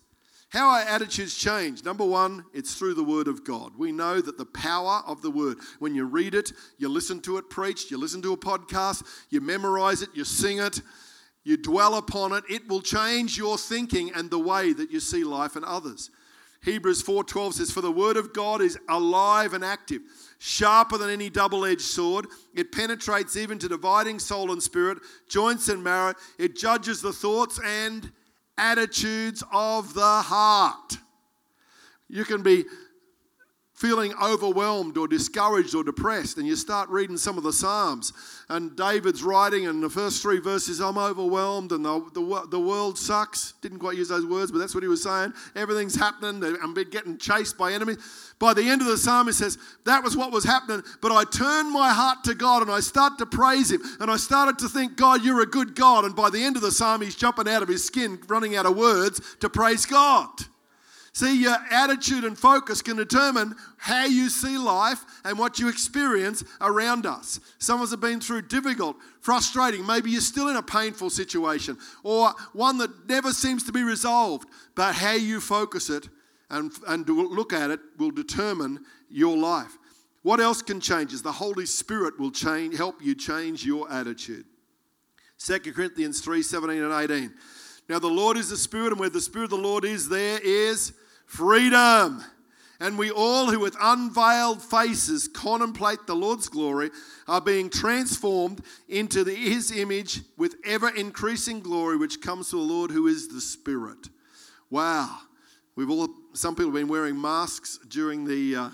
How 0.49 0.67
our 0.67 0.81
attitudes 0.81 1.37
change. 1.37 1.85
Number 1.85 2.05
one, 2.05 2.43
it's 2.53 2.75
through 2.75 2.95
the 2.95 3.03
Word 3.05 3.29
of 3.29 3.45
God. 3.45 3.77
We 3.77 3.93
know 3.93 4.19
that 4.19 4.37
the 4.37 4.45
power 4.45 5.01
of 5.07 5.21
the 5.21 5.31
Word, 5.31 5.59
when 5.79 5.95
you 5.95 6.03
read 6.03 6.35
it, 6.35 6.51
you 6.77 6.89
listen 6.89 7.21
to 7.21 7.37
it 7.37 7.49
preached, 7.49 7.89
you 7.89 7.97
listen 7.97 8.21
to 8.23 8.33
a 8.33 8.37
podcast, 8.37 9.05
you 9.29 9.39
memorize 9.39 10.01
it, 10.01 10.09
you 10.13 10.25
sing 10.25 10.59
it, 10.59 10.81
you 11.49 11.57
dwell 11.57 11.95
upon 11.95 12.31
it, 12.31 12.43
it 12.47 12.69
will 12.69 12.81
change 12.81 13.37
your 13.37 13.57
thinking 13.57 14.11
and 14.13 14.29
the 14.29 14.37
way 14.37 14.71
that 14.71 14.91
you 14.91 14.99
see 14.99 15.23
life 15.23 15.55
and 15.55 15.65
others. 15.65 16.11
Hebrews 16.61 17.01
4:12 17.01 17.53
says 17.53 17.71
for 17.71 17.81
the 17.81 17.91
word 17.91 18.17
of 18.17 18.33
God 18.33 18.61
is 18.61 18.77
alive 18.87 19.53
and 19.53 19.65
active, 19.65 20.01
sharper 20.37 20.97
than 20.97 21.09
any 21.09 21.29
double-edged 21.29 21.81
sword. 21.81 22.27
It 22.53 22.71
penetrates 22.71 23.35
even 23.35 23.57
to 23.59 23.67
dividing 23.67 24.19
soul 24.19 24.51
and 24.51 24.61
spirit, 24.61 24.99
joints 25.27 25.69
and 25.69 25.83
marrow. 25.83 26.13
It 26.37 26.55
judges 26.55 27.01
the 27.01 27.13
thoughts 27.13 27.59
and 27.65 28.11
attitudes 28.57 29.43
of 29.51 29.93
the 29.93 30.21
heart. 30.21 30.97
You 32.09 32.25
can 32.25 32.43
be 32.43 32.65
feeling 33.79 34.13
overwhelmed 34.21 34.97
or 34.97 35.07
discouraged 35.07 35.73
or 35.73 35.85
depressed, 35.85 36.37
and 36.37 36.45
you 36.45 36.57
start 36.57 36.89
reading 36.89 37.15
some 37.15 37.37
of 37.37 37.45
the 37.45 37.53
Psalms, 37.53 38.11
and 38.49 38.75
David's 38.75 39.23
writing, 39.23 39.67
and 39.67 39.81
the 39.81 39.89
first 39.89 40.21
three 40.21 40.39
verses, 40.41 40.81
I'm 40.81 40.97
overwhelmed, 40.97 41.71
and 41.71 41.85
the, 41.85 42.01
the, 42.13 42.47
the 42.49 42.59
world 42.59 42.97
sucks. 42.97 43.53
Didn't 43.61 43.79
quite 43.79 43.95
use 43.95 44.09
those 44.09 44.25
words, 44.25 44.51
but 44.51 44.57
that's 44.57 44.75
what 44.75 44.83
he 44.83 44.89
was 44.89 45.01
saying. 45.01 45.31
Everything's 45.55 45.95
happening, 45.95 46.57
I'm 46.61 46.73
getting 46.73 47.17
chased 47.17 47.57
by 47.57 47.71
enemies. 47.71 47.99
By 48.37 48.53
the 48.53 48.63
end 48.63 48.81
of 48.81 48.87
the 48.87 48.97
psalm, 48.97 49.27
he 49.27 49.33
says, 49.33 49.57
That 49.85 50.03
was 50.03 50.17
what 50.17 50.33
was 50.33 50.43
happening, 50.43 50.83
but 51.01 51.13
I 51.13 51.23
turned 51.23 51.71
my 51.71 51.93
heart 51.93 52.25
to 52.25 52.35
God 52.35 52.61
and 52.61 52.69
I 52.71 52.81
start 52.81 53.17
to 53.19 53.25
praise 53.25 53.71
Him, 53.71 53.81
and 54.01 54.11
I 54.11 54.17
started 54.17 54.59
to 54.59 54.67
think, 54.67 54.97
God, 54.97 55.23
you're 55.23 55.41
a 55.41 55.45
good 55.45 55.73
God. 55.73 56.03
And 56.03 56.13
by 56.13 56.29
the 56.29 56.43
end 56.43 56.57
of 56.57 56.63
the 56.63 56.71
psalm, 56.73 56.99
he's 57.01 57.15
jumping 57.15 57.47
out 57.47 57.63
of 57.63 57.69
his 57.69 57.85
skin, 57.85 58.19
running 58.27 58.57
out 58.57 58.65
of 58.65 58.75
words 58.75 59.21
to 59.39 59.49
praise 59.49 59.85
God. 59.85 60.27
See, 61.19 61.41
your 61.41 61.57
attitude 61.69 62.23
and 62.23 62.37
focus 62.37 62.81
can 62.81 62.95
determine 62.95 63.53
how 63.75 64.05
you 64.05 64.29
see 64.29 64.57
life 64.57 65.03
and 65.25 65.37
what 65.37 65.59
you 65.59 65.67
experience 65.67 66.45
around 66.61 67.05
us. 67.05 67.41
Some 67.57 67.81
of 67.81 67.83
us 67.83 67.91
have 67.91 67.99
been 67.99 68.21
through 68.21 68.43
difficult, 68.43 68.95
frustrating, 69.19 69.85
maybe 69.85 70.11
you're 70.11 70.21
still 70.21 70.47
in 70.47 70.55
a 70.55 70.63
painful 70.63 71.09
situation 71.09 71.77
or 72.03 72.31
one 72.53 72.77
that 72.77 73.09
never 73.09 73.33
seems 73.33 73.65
to 73.65 73.73
be 73.73 73.83
resolved. 73.83 74.47
But 74.75 74.95
how 74.95 75.11
you 75.11 75.41
focus 75.41 75.89
it 75.89 76.07
and, 76.49 76.71
and 76.87 77.05
look 77.09 77.51
at 77.51 77.69
it 77.69 77.81
will 77.97 78.11
determine 78.11 78.85
your 79.09 79.35
life. 79.35 79.77
What 80.21 80.39
else 80.39 80.61
can 80.61 80.79
change 80.79 81.11
is 81.11 81.21
the 81.21 81.33
Holy 81.33 81.65
Spirit 81.65 82.17
will 82.17 82.31
change, 82.31 82.77
help 82.77 83.03
you 83.03 83.13
change 83.13 83.65
your 83.65 83.91
attitude. 83.91 84.45
2 85.39 85.59
Corinthians 85.73 86.21
3 86.21 86.41
17 86.41 86.81
and 86.81 86.93
18. 86.93 87.33
Now, 87.89 87.99
the 87.99 88.07
Lord 88.07 88.37
is 88.37 88.49
the 88.49 88.55
Spirit, 88.55 88.91
and 88.91 88.99
where 89.01 89.09
the 89.09 89.19
Spirit 89.19 89.45
of 89.45 89.49
the 89.49 89.57
Lord 89.57 89.83
is, 89.83 90.07
there 90.07 90.39
is 90.41 90.93
freedom. 91.29 92.23
And 92.79 92.97
we 92.97 93.11
all 93.11 93.51
who 93.51 93.59
with 93.59 93.75
unveiled 93.79 94.63
faces 94.63 95.27
contemplate 95.27 96.07
the 96.07 96.15
Lord's 96.15 96.49
glory 96.49 96.89
are 97.27 97.41
being 97.41 97.69
transformed 97.69 98.63
into 98.87 99.23
the, 99.23 99.35
his 99.35 99.71
image 99.71 100.21
with 100.37 100.55
ever 100.65 100.89
increasing 100.89 101.59
glory, 101.59 101.97
which 101.97 102.21
comes 102.21 102.49
to 102.49 102.55
the 102.55 102.61
Lord 102.61 102.89
who 102.89 103.07
is 103.07 103.27
the 103.27 103.41
Spirit. 103.41 104.09
Wow. 104.69 105.19
We've 105.75 105.89
all, 105.89 106.09
some 106.33 106.55
people 106.55 106.71
have 106.71 106.75
been 106.75 106.87
wearing 106.87 107.19
masks 107.19 107.79
during 107.87 108.25
the 108.25 108.55
uh, 108.55 108.69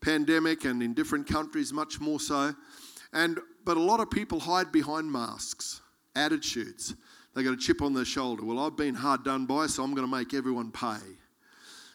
pandemic 0.00 0.64
and 0.64 0.82
in 0.82 0.92
different 0.92 1.26
countries, 1.26 1.72
much 1.72 1.98
more 1.98 2.20
so. 2.20 2.54
And, 3.12 3.38
but 3.64 3.76
a 3.76 3.82
lot 3.82 4.00
of 4.00 4.10
people 4.10 4.40
hide 4.40 4.70
behind 4.70 5.10
masks, 5.10 5.80
attitudes. 6.14 6.94
They 7.34 7.42
got 7.42 7.54
a 7.54 7.56
chip 7.56 7.80
on 7.80 7.94
their 7.94 8.04
shoulder. 8.04 8.44
Well, 8.44 8.58
I've 8.58 8.76
been 8.76 8.94
hard 8.94 9.24
done 9.24 9.46
by, 9.46 9.66
so 9.66 9.82
I'm 9.82 9.94
going 9.94 10.06
to 10.06 10.14
make 10.14 10.34
everyone 10.34 10.72
pay. 10.72 10.98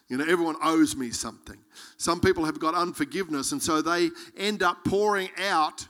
You 0.08 0.18
know, 0.18 0.24
everyone 0.24 0.56
owes 0.62 0.94
me 0.94 1.10
something. 1.10 1.58
Some 1.96 2.20
people 2.20 2.44
have 2.44 2.58
got 2.58 2.74
unforgiveness, 2.74 3.52
and 3.52 3.62
so 3.62 3.80
they 3.80 4.10
end 4.36 4.62
up 4.62 4.84
pouring 4.84 5.30
out 5.38 5.88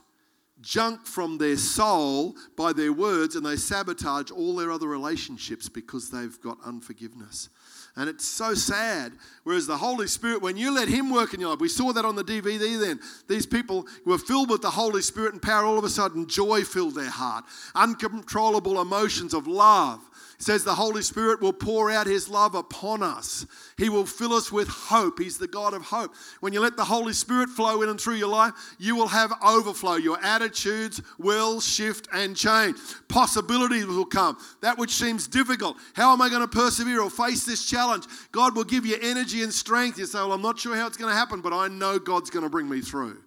junk 0.61 1.05
from 1.05 1.37
their 1.37 1.57
soul 1.57 2.35
by 2.57 2.73
their 2.73 2.93
words, 2.93 3.35
and 3.35 3.45
they 3.45 3.57
sabotage 3.57 4.31
all 4.31 4.55
their 4.55 4.71
other 4.71 4.87
relationships 4.87 5.69
because 5.69 6.09
they've 6.09 6.39
got 6.41 6.57
unforgiveness. 6.65 7.49
And 7.95 8.09
it's 8.09 8.25
so 8.25 8.55
sad. 8.55 9.13
Whereas 9.43 9.67
the 9.67 9.77
Holy 9.77 10.07
Spirit, 10.07 10.41
when 10.41 10.57
you 10.57 10.73
let 10.73 10.87
Him 10.87 11.11
work 11.11 11.33
in 11.33 11.39
your 11.39 11.51
life, 11.51 11.59
we 11.59 11.67
saw 11.67 11.93
that 11.93 12.05
on 12.05 12.15
the 12.15 12.23
DVD 12.23 12.79
then. 12.79 12.99
These 13.27 13.45
people 13.45 13.85
were 14.03 14.17
filled 14.17 14.49
with 14.49 14.63
the 14.63 14.71
Holy 14.71 15.03
Spirit 15.03 15.33
and 15.33 15.41
power, 15.41 15.65
all 15.65 15.77
of 15.77 15.83
a 15.83 15.89
sudden, 15.89 16.27
joy 16.27 16.63
filled 16.63 16.95
their 16.95 17.09
heart, 17.09 17.45
uncontrollable 17.75 18.81
emotions 18.81 19.35
of 19.35 19.45
love 19.45 19.99
says 20.43 20.63
the 20.63 20.75
Holy 20.75 21.01
Spirit 21.01 21.41
will 21.41 21.53
pour 21.53 21.89
out 21.89 22.05
His 22.05 22.29
love 22.29 22.53
upon 22.53 23.01
us. 23.01 23.45
He 23.77 23.89
will 23.89 24.05
fill 24.05 24.33
us 24.33 24.51
with 24.51 24.67
hope. 24.67 25.19
He's 25.19 25.37
the 25.37 25.47
God 25.47 25.73
of 25.73 25.83
hope. 25.83 26.13
When 26.39 26.53
you 26.53 26.59
let 26.59 26.77
the 26.77 26.83
Holy 26.85 27.13
Spirit 27.13 27.49
flow 27.49 27.81
in 27.81 27.89
and 27.89 27.99
through 27.99 28.15
your 28.15 28.29
life, 28.29 28.53
you 28.77 28.95
will 28.95 29.07
have 29.07 29.33
overflow. 29.43 29.95
Your 29.95 30.23
attitudes 30.23 31.01
will 31.17 31.59
shift 31.59 32.07
and 32.13 32.35
change. 32.35 32.77
Possibilities 33.07 33.85
will 33.85 34.05
come. 34.05 34.37
That 34.61 34.77
which 34.77 34.91
seems 34.91 35.27
difficult. 35.27 35.77
How 35.93 36.13
am 36.13 36.21
I 36.21 36.29
going 36.29 36.41
to 36.41 36.47
persevere 36.47 37.01
or 37.01 37.09
face 37.09 37.45
this 37.45 37.65
challenge? 37.65 38.05
God 38.31 38.55
will 38.55 38.63
give 38.63 38.85
you 38.85 38.97
energy 39.01 39.43
and 39.43 39.53
strength. 39.53 39.97
You 39.97 40.05
say, 40.05 40.19
Well, 40.19 40.33
I'm 40.33 40.41
not 40.41 40.59
sure 40.59 40.75
how 40.75 40.87
it's 40.87 40.97
going 40.97 41.11
to 41.11 41.17
happen, 41.17 41.41
but 41.41 41.53
I 41.53 41.67
know 41.69 41.99
God's 41.99 42.29
going 42.29 42.43
to 42.43 42.49
bring 42.49 42.69
me 42.69 42.81
through. 42.81 43.17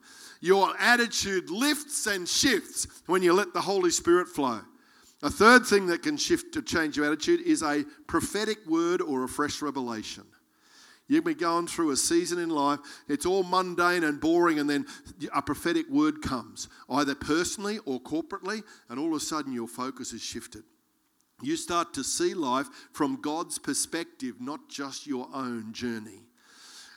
Your 0.40 0.74
attitude 0.78 1.50
lifts 1.50 2.06
and 2.06 2.28
shifts 2.28 2.86
when 3.06 3.22
you 3.22 3.32
let 3.32 3.54
the 3.54 3.60
Holy 3.60 3.90
Spirit 3.90 4.28
flow. 4.28 4.60
A 5.22 5.30
third 5.30 5.66
thing 5.66 5.86
that 5.86 6.02
can 6.02 6.16
shift 6.16 6.52
to 6.54 6.62
change 6.62 6.96
your 6.96 7.06
attitude 7.06 7.40
is 7.40 7.62
a 7.62 7.84
prophetic 8.06 8.58
word 8.66 9.00
or 9.00 9.24
a 9.24 9.28
fresh 9.28 9.62
revelation. 9.62 10.24
You've 11.08 11.24
been 11.24 11.38
going 11.38 11.68
through 11.68 11.90
a 11.90 11.96
season 11.96 12.38
in 12.38 12.50
life, 12.50 12.80
it's 13.08 13.26
all 13.26 13.44
mundane 13.44 14.02
and 14.02 14.20
boring, 14.20 14.58
and 14.58 14.68
then 14.68 14.86
a 15.32 15.40
prophetic 15.40 15.88
word 15.88 16.20
comes, 16.20 16.68
either 16.90 17.14
personally 17.14 17.78
or 17.84 18.00
corporately, 18.00 18.62
and 18.88 18.98
all 18.98 19.08
of 19.08 19.14
a 19.14 19.20
sudden 19.20 19.52
your 19.52 19.68
focus 19.68 20.12
is 20.12 20.20
shifted. 20.20 20.64
You 21.42 21.56
start 21.56 21.94
to 21.94 22.02
see 22.02 22.34
life 22.34 22.66
from 22.92 23.20
God's 23.20 23.58
perspective, 23.58 24.40
not 24.40 24.68
just 24.68 25.06
your 25.06 25.28
own 25.32 25.72
journey 25.72 26.22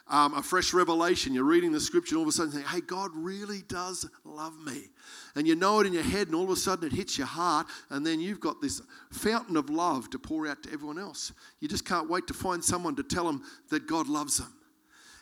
um, 0.09 0.33
a 0.33 0.41
fresh 0.41 0.73
revelation. 0.73 1.33
You're 1.33 1.43
reading 1.43 1.71
the 1.71 1.79
scripture, 1.79 2.15
and 2.15 2.19
all 2.19 2.23
of 2.23 2.29
a 2.29 2.31
sudden, 2.31 2.51
think, 2.51 2.67
hey, 2.67 2.81
God 2.81 3.11
really 3.13 3.61
does 3.67 4.09
love 4.23 4.59
me. 4.65 4.89
And 5.35 5.47
you 5.47 5.55
know 5.55 5.79
it 5.79 5.87
in 5.87 5.93
your 5.93 6.03
head, 6.03 6.27
and 6.27 6.35
all 6.35 6.43
of 6.43 6.49
a 6.49 6.55
sudden 6.55 6.87
it 6.87 6.93
hits 6.93 7.17
your 7.17 7.27
heart, 7.27 7.67
and 7.89 8.05
then 8.05 8.19
you've 8.19 8.39
got 8.39 8.61
this 8.61 8.81
fountain 9.11 9.55
of 9.55 9.69
love 9.69 10.09
to 10.09 10.19
pour 10.19 10.47
out 10.47 10.63
to 10.63 10.73
everyone 10.73 10.97
else. 10.97 11.31
You 11.59 11.67
just 11.67 11.85
can't 11.85 12.09
wait 12.09 12.27
to 12.27 12.33
find 12.33 12.63
someone 12.63 12.95
to 12.95 13.03
tell 13.03 13.25
them 13.25 13.43
that 13.69 13.87
God 13.87 14.07
loves 14.07 14.37
them. 14.37 14.53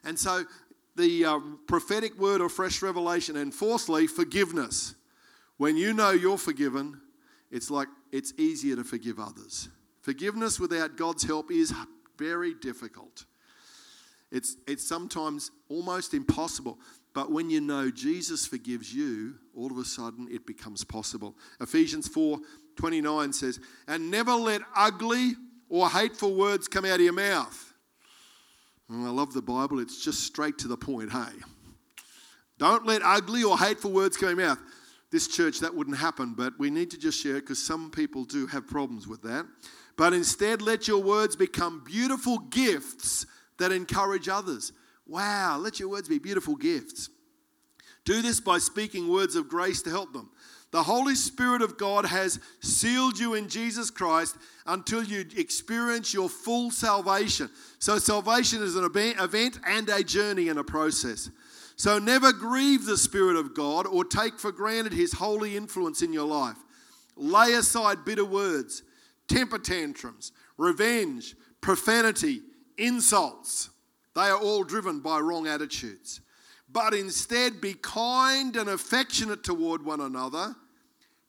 And 0.04 0.18
so, 0.18 0.46
the 0.96 1.26
uh, 1.26 1.40
prophetic 1.68 2.18
word 2.18 2.42
of 2.42 2.52
fresh 2.52 2.82
revelation. 2.82 3.38
And 3.38 3.54
fourthly, 3.54 4.08
forgiveness. 4.08 4.96
When 5.58 5.78
you 5.78 5.94
know 5.94 6.12
you're 6.12 6.38
forgiven, 6.38 7.00
it's 7.52 7.70
like 7.72 7.88
it's 8.12 8.34
easier 8.38 8.76
to 8.76 8.84
forgive 8.84 9.20
others. 9.20 9.70
Forgiveness 10.02 10.60
without 10.60 10.98
God's 10.98 11.24
help 11.24 11.52
is 11.52 11.74
very 12.18 12.54
difficult. 12.54 13.26
It's, 14.32 14.58
it's 14.68 14.88
sometimes 14.88 15.52
almost 15.70 16.14
impossible. 16.14 16.80
But 17.14 17.32
when 17.32 17.50
you 17.50 17.62
know 17.62 17.90
Jesus 17.90 18.46
forgives 18.46 18.94
you, 18.94 19.36
all 19.56 19.72
of 19.72 19.78
a 19.78 19.86
sudden 19.86 20.28
it 20.30 20.46
becomes 20.46 20.84
possible. 20.84 21.36
Ephesians 21.60 22.08
4 22.08 22.40
29 22.76 23.34
says, 23.34 23.60
And 23.88 24.12
never 24.12 24.34
let 24.34 24.62
ugly 24.76 25.34
or 25.68 25.90
hateful 25.90 26.36
words 26.36 26.68
come 26.68 26.86
out 26.86 26.96
of 26.96 27.02
your 27.02 27.14
mouth. 27.14 27.74
I 28.90 29.10
love 29.10 29.34
the 29.34 29.42
Bible, 29.42 29.80
it's 29.80 30.04
just 30.04 30.22
straight 30.24 30.60
to 30.60 30.68
the 30.68 30.78
point, 30.78 31.12
hey. 31.12 31.34
Don't 32.58 32.86
let 32.86 33.02
ugly 33.04 33.44
or 33.44 33.58
hateful 33.58 33.92
words 33.92 34.16
come 34.16 34.30
out 34.30 34.34
of 34.34 34.38
your 34.38 34.48
mouth. 34.50 34.60
This 35.10 35.28
church, 35.28 35.60
that 35.60 35.74
wouldn't 35.74 35.98
happen, 35.98 36.34
but 36.36 36.54
we 36.60 36.70
need 36.70 36.92
to 36.92 36.98
just 36.98 37.22
share 37.22 37.38
it 37.38 37.42
because 37.42 37.64
some 37.64 37.92
people 37.92 38.26
do 38.26 38.46
have 38.48 38.68
problems 38.68 39.08
with 39.08 39.22
that. 39.24 39.46
But 39.96 40.14
instead, 40.14 40.62
let 40.62 40.88
your 40.88 41.02
words 41.02 41.36
become 41.36 41.84
beautiful 41.84 42.38
gifts 42.38 43.26
that 43.60 43.72
encourage 43.72 44.30
others. 44.30 44.72
Wow, 45.06 45.58
let 45.58 45.80
your 45.80 45.90
words 45.90 46.10
be 46.10 46.20
beautiful 46.20 46.56
gifts. 46.56 47.10
Do 48.06 48.22
this 48.22 48.40
by 48.40 48.58
speaking 48.58 49.10
words 49.10 49.36
of 49.36 49.50
grace 49.50 49.82
to 49.84 49.90
help 49.90 50.14
them. 50.14 50.30
The 50.72 50.84
Holy 50.84 51.16
Spirit 51.16 51.62
of 51.62 51.78
God 51.78 52.06
has 52.06 52.40
sealed 52.60 53.18
you 53.18 53.34
in 53.34 53.48
Jesus 53.48 53.90
Christ 53.90 54.36
until 54.66 55.02
you 55.02 55.26
experience 55.38 56.14
your 56.14 56.28
full 56.28 56.72
salvation. 56.72 57.50
So, 57.80 58.00
salvation 58.00 58.62
is 58.62 58.76
an 58.76 58.84
event 58.84 59.60
and 59.66 59.90
a 59.90 60.04
journey 60.04 60.50
and 60.50 60.60
a 60.60 60.64
process. 60.64 61.30
So, 61.78 62.00
never 62.00 62.34
grieve 62.34 62.86
the 62.86 62.98
Spirit 62.98 63.38
of 63.38 63.54
God 63.54 63.88
or 63.88 64.04
take 64.04 64.40
for 64.40 64.52
granted 64.52 64.94
His 64.94 65.14
holy 65.14 65.56
influence 65.56 66.02
in 66.02 66.12
your 66.12 66.28
life. 66.28 66.58
Lay 67.16 67.54
aside 67.54 68.04
bitter 68.04 68.26
words, 68.26 68.84
temper 69.28 69.60
tantrums, 69.60 70.34
revenge, 70.58 71.36
profanity, 71.62 72.42
insults. 72.78 73.70
They 74.16 74.22
are 74.22 74.38
all 74.38 74.64
driven 74.64 75.00
by 75.00 75.20
wrong 75.20 75.48
attitudes. 75.48 76.22
But 76.70 76.94
instead, 76.94 77.62
be 77.62 77.76
kind 77.76 78.56
and 78.56 78.70
affectionate 78.70 79.44
toward 79.44 79.86
one 79.86 80.02
another. 80.02 80.56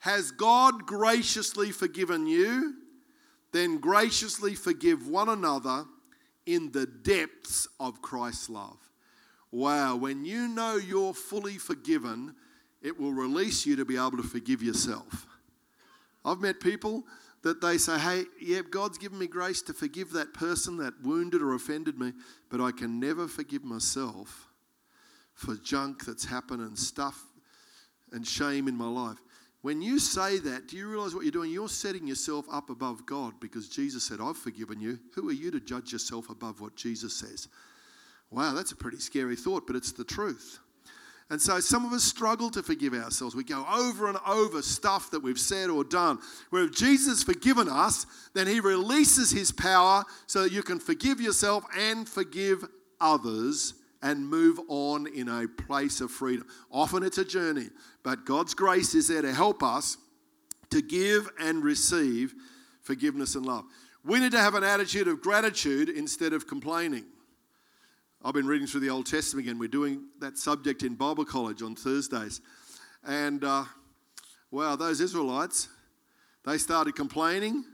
Has 0.01 0.31
God 0.31 0.87
graciously 0.87 1.71
forgiven 1.71 2.27
you? 2.27 2.75
Then 3.53 3.79
graciously 3.79 4.55
forgive 4.55 5.09
one 5.09 5.29
another 5.29 5.85
in 6.47 6.73
the 6.73 6.87
depths 6.87 7.69
of 7.79 8.03
Christ's 8.03 8.49
love. 8.49 8.79
Wow, 9.51 9.97
when 9.97 10.25
you 10.25 10.49
know 10.49 10.77
you're 10.77 11.15
fully 11.15 11.59
forgiven, 11.59 12.35
it 12.83 12.99
will 12.99 13.13
release 13.13 13.65
you 13.65 13.77
to 13.77 13.85
be 13.85 13.97
able 13.97 14.19
to 14.19 14.23
forgive 14.23 14.63
yourself. 14.63 15.27
I've 16.25 16.41
met 16.41 16.61
people 16.61 17.05
that 17.43 17.61
they 17.61 17.79
say, 17.79 17.99
hey, 17.99 18.25
yeah, 18.41 18.61
God's 18.69 18.99
given 18.99 19.19
me 19.19 19.27
grace 19.27 19.63
to 19.63 19.73
forgive 19.73 20.13
that 20.13 20.35
person 20.35 20.77
that 20.79 20.95
wounded 21.03 21.41
or 21.41 21.55
offended 21.55 21.99
me, 21.99 22.13
but 22.51 22.61
I 22.61 22.73
can 22.73 22.99
never 22.99 23.29
forgive 23.29 23.65
myself 23.65 24.49
for 25.35 25.55
junk 25.55 26.05
that's 26.05 26.25
happened 26.25 26.63
and 26.63 26.79
stuff 26.79 27.23
and 28.13 28.27
shame 28.27 28.67
in 28.67 28.77
my 28.77 28.89
life. 28.89 29.19
When 29.63 29.83
you 29.83 29.99
say 29.99 30.39
that, 30.39 30.69
do 30.69 30.77
you 30.77 30.89
realize 30.89 31.15
what 31.15 31.25
you're 31.25 31.33
doing? 31.33 31.51
You're 31.51 31.69
setting 31.69 32.07
yourself 32.07 32.47
up 32.51 32.71
above 32.71 33.07
God 33.07 33.35
because 33.41 33.69
Jesus 33.69 34.05
said, 34.05 34.19
I've 34.21 34.37
forgiven 34.37 34.81
you. 34.81 34.99
Who 35.15 35.29
are 35.29 35.33
you 35.33 35.51
to 35.51 35.61
judge 35.61 35.93
yourself 35.93 36.31
above 36.31 36.61
what 36.61 36.77
Jesus 36.77 37.15
says? 37.15 37.49
Wow, 38.31 38.53
that's 38.53 38.73
a 38.73 38.77
pretty 38.77 38.99
scary 38.99 39.37
thought, 39.37 39.67
but 39.67 39.77
it's 39.77 39.93
the 39.93 40.05
truth. 40.05 40.61
And 41.31 41.41
so 41.41 41.61
some 41.61 41.85
of 41.85 41.93
us 41.93 42.05
struggle 42.05 42.51
to 42.51 42.63
forgive 42.63 42.95
ourselves. 42.95 43.35
We 43.37 43.45
go 43.45 43.67
over 43.71 44.09
and 44.09 44.17
over 44.27 44.63
stuff 44.63 45.11
that 45.11 45.23
we've 45.23 45.39
said 45.39 45.69
or 45.69 45.85
done. 45.85 46.19
Where 46.49 46.65
if 46.65 46.75
Jesus 46.75 47.09
has 47.09 47.23
forgiven 47.23 47.69
us, 47.69 48.07
then 48.33 48.47
he 48.47 48.61
releases 48.61 49.31
his 49.31 49.53
power 49.53 50.05
so 50.27 50.43
that 50.43 50.53
you 50.53 50.63
can 50.63 50.81
forgive 50.81 51.21
yourself 51.21 51.65
and 51.77 52.09
forgive 52.09 52.65
others 52.99 53.75
and 54.01 54.27
move 54.27 54.59
on 54.69 55.07
in 55.09 55.29
a 55.29 55.47
place 55.47 56.01
of 56.01 56.11
freedom. 56.11 56.47
Often 56.71 57.03
it's 57.03 57.19
a 57.19 57.25
journey, 57.25 57.69
but 58.03 58.25
God's 58.25 58.55
grace 58.55 58.95
is 58.95 59.09
there 59.09 59.23
to 59.23 59.33
help 59.33 59.63
us 59.63 59.99
to 60.71 60.81
give 60.81 61.29
and 61.39 61.63
receive 61.63 62.35
forgiveness 62.81 63.35
and 63.35 63.45
love. 63.45 63.65
We 64.05 64.21
need 64.21 64.33
to 64.33 64.41
have 64.41 64.55
an 64.55 64.65
attitude 64.65 65.09
of 65.09 65.21
gratitude 65.21 65.91
instead 65.91 66.33
of 66.33 66.47
complaining. 66.47 67.05
I've 68.25 68.35
been 68.35 68.49
reading 68.49 68.67
through 68.67 68.81
the 68.81 68.91
Old 68.91 69.07
Testament 69.07 69.47
again. 69.47 69.61
We're 69.61 69.69
doing 69.69 70.07
that 70.19 70.39
subject 70.39 70.83
in 70.83 70.97
Bible 70.97 71.25
college 71.25 71.63
on 71.63 71.77
Thursdays. 71.77 72.41
And 73.07 73.45
uh, 73.45 73.65
wow, 74.51 74.75
those 74.75 75.01
Israelites, 75.01 75.69
they 76.45 76.59
started 76.59 76.97
complaining. 76.97 77.65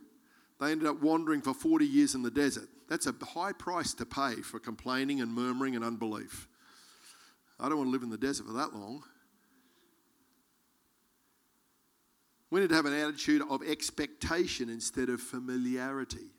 They 0.60 0.70
ended 0.70 0.86
up 0.86 1.00
wandering 1.00 1.40
for 1.40 1.54
40 1.54 1.86
years 1.86 2.14
in 2.14 2.22
the 2.22 2.30
desert. 2.30 2.68
That's 2.90 3.06
a 3.06 3.14
high 3.24 3.52
price 3.52 3.94
to 3.94 4.04
pay 4.04 4.34
for 4.42 4.60
complaining 4.60 5.22
and 5.22 5.32
murmuring 5.32 5.76
and 5.76 5.84
unbelief. 5.84 6.46
I 7.58 7.70
don't 7.70 7.78
want 7.78 7.88
to 7.88 7.92
live 7.92 8.02
in 8.02 8.10
the 8.10 8.18
desert 8.18 8.46
for 8.46 8.52
that 8.52 8.74
long. 8.74 9.02
We 12.50 12.60
need 12.60 12.68
to 12.68 12.74
have 12.74 12.86
an 12.86 12.92
attitude 12.92 13.42
of 13.48 13.62
expectation 13.62 14.68
instead 14.68 15.08
of 15.08 15.22
familiarity. 15.22 16.34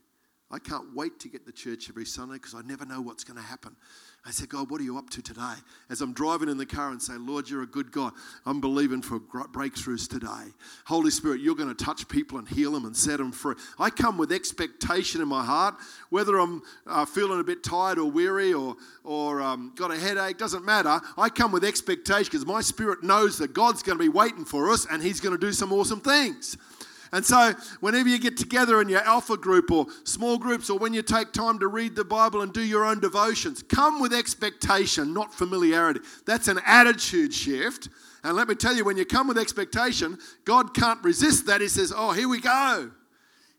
I 0.51 0.59
can't 0.59 0.95
wait 0.95 1.19
to 1.21 1.27
get 1.27 1.45
to 1.47 1.51
church 1.51 1.89
every 1.89 2.05
Sunday 2.05 2.35
because 2.35 2.53
I 2.53 2.61
never 2.61 2.85
know 2.85 3.01
what's 3.01 3.23
going 3.23 3.37
to 3.37 3.43
happen. 3.43 3.75
I 4.27 4.31
said, 4.31 4.49
God, 4.49 4.71
what 4.71 4.81
are 4.81 4.83
you 4.83 4.97
up 4.97 5.09
to 5.11 5.21
today? 5.21 5.53
As 5.89 6.01
I'm 6.01 6.13
driving 6.13 6.49
in 6.49 6.57
the 6.57 6.65
car 6.65 6.89
and 6.89 7.01
say, 7.01 7.13
Lord, 7.13 7.47
you're 7.47 7.61
a 7.61 7.67
good 7.67 7.91
God. 7.91 8.13
I'm 8.45 8.59
believing 8.59 9.03
for 9.03 9.19
breakthroughs 9.19 10.09
today. 10.09 10.51
Holy 10.85 11.11
Spirit, 11.11 11.41
you're 11.41 11.55
going 11.55 11.73
to 11.73 11.85
touch 11.85 12.07
people 12.07 12.39
and 12.39 12.47
heal 12.47 12.71
them 12.71 12.85
and 12.85 12.97
set 12.97 13.17
them 13.17 13.31
free. 13.31 13.55
I 13.77 13.91
come 13.91 14.17
with 14.17 14.31
expectation 14.31 15.21
in 15.21 15.27
my 15.27 15.43
heart, 15.43 15.75
whether 16.09 16.37
I'm 16.37 16.63
uh, 16.87 17.05
feeling 17.05 17.39
a 17.39 17.43
bit 17.43 17.63
tired 17.63 17.99
or 17.99 18.09
weary 18.09 18.53
or, 18.53 18.75
or 19.03 19.41
um, 19.41 19.73
got 19.75 19.91
a 19.91 19.99
headache, 19.99 20.39
doesn't 20.39 20.65
matter. 20.65 21.01
I 21.17 21.29
come 21.29 21.51
with 21.51 21.63
expectation 21.63 22.25
because 22.25 22.47
my 22.47 22.61
spirit 22.61 23.03
knows 23.03 23.37
that 23.39 23.53
God's 23.53 23.83
going 23.83 23.97
to 23.97 24.03
be 24.03 24.09
waiting 24.09 24.45
for 24.45 24.71
us 24.71 24.87
and 24.89 25.03
He's 25.03 25.19
going 25.19 25.35
to 25.35 25.43
do 25.43 25.51
some 25.51 25.71
awesome 25.71 26.01
things. 26.01 26.57
And 27.11 27.25
so, 27.25 27.53
whenever 27.79 28.09
you 28.09 28.19
get 28.19 28.37
together 28.37 28.81
in 28.81 28.89
your 28.89 29.01
alpha 29.01 29.37
group 29.37 29.71
or 29.71 29.87
small 30.03 30.37
groups, 30.37 30.69
or 30.69 30.77
when 30.77 30.93
you 30.93 31.01
take 31.01 31.31
time 31.31 31.59
to 31.59 31.67
read 31.67 31.95
the 31.95 32.03
Bible 32.03 32.41
and 32.41 32.51
do 32.51 32.63
your 32.63 32.85
own 32.85 32.99
devotions, 32.99 33.63
come 33.63 33.99
with 34.01 34.13
expectation, 34.13 35.13
not 35.13 35.33
familiarity. 35.33 36.01
That's 36.25 36.47
an 36.47 36.59
attitude 36.65 37.33
shift. 37.33 37.89
And 38.23 38.35
let 38.35 38.47
me 38.47 38.55
tell 38.55 38.75
you, 38.75 38.83
when 38.83 38.97
you 38.97 39.05
come 39.05 39.27
with 39.27 39.37
expectation, 39.37 40.17
God 40.45 40.73
can't 40.73 41.03
resist 41.03 41.45
that. 41.45 41.61
He 41.61 41.67
says, 41.67 41.93
Oh, 41.95 42.11
here 42.11 42.27
we 42.27 42.41
go. 42.41 42.91